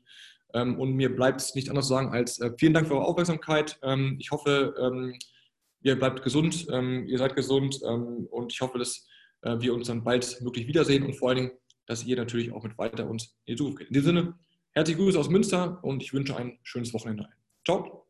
[0.53, 3.07] Ähm, und mir bleibt es nicht anders zu sagen als äh, vielen Dank für eure
[3.07, 3.79] Aufmerksamkeit.
[3.83, 5.19] Ähm, ich hoffe, ähm,
[5.81, 9.07] ihr bleibt gesund, ähm, ihr seid gesund ähm, und ich hoffe, dass
[9.43, 11.53] äh, wir uns dann bald wirklich wiedersehen und vor allen Dingen,
[11.87, 13.89] dass ihr natürlich auch mit weiter uns in die Zukunft geht.
[13.89, 14.35] In diesem Sinne,
[14.73, 17.29] herzliche Grüße aus Münster und ich wünsche ein schönes Wochenende.
[17.65, 18.04] Ciao.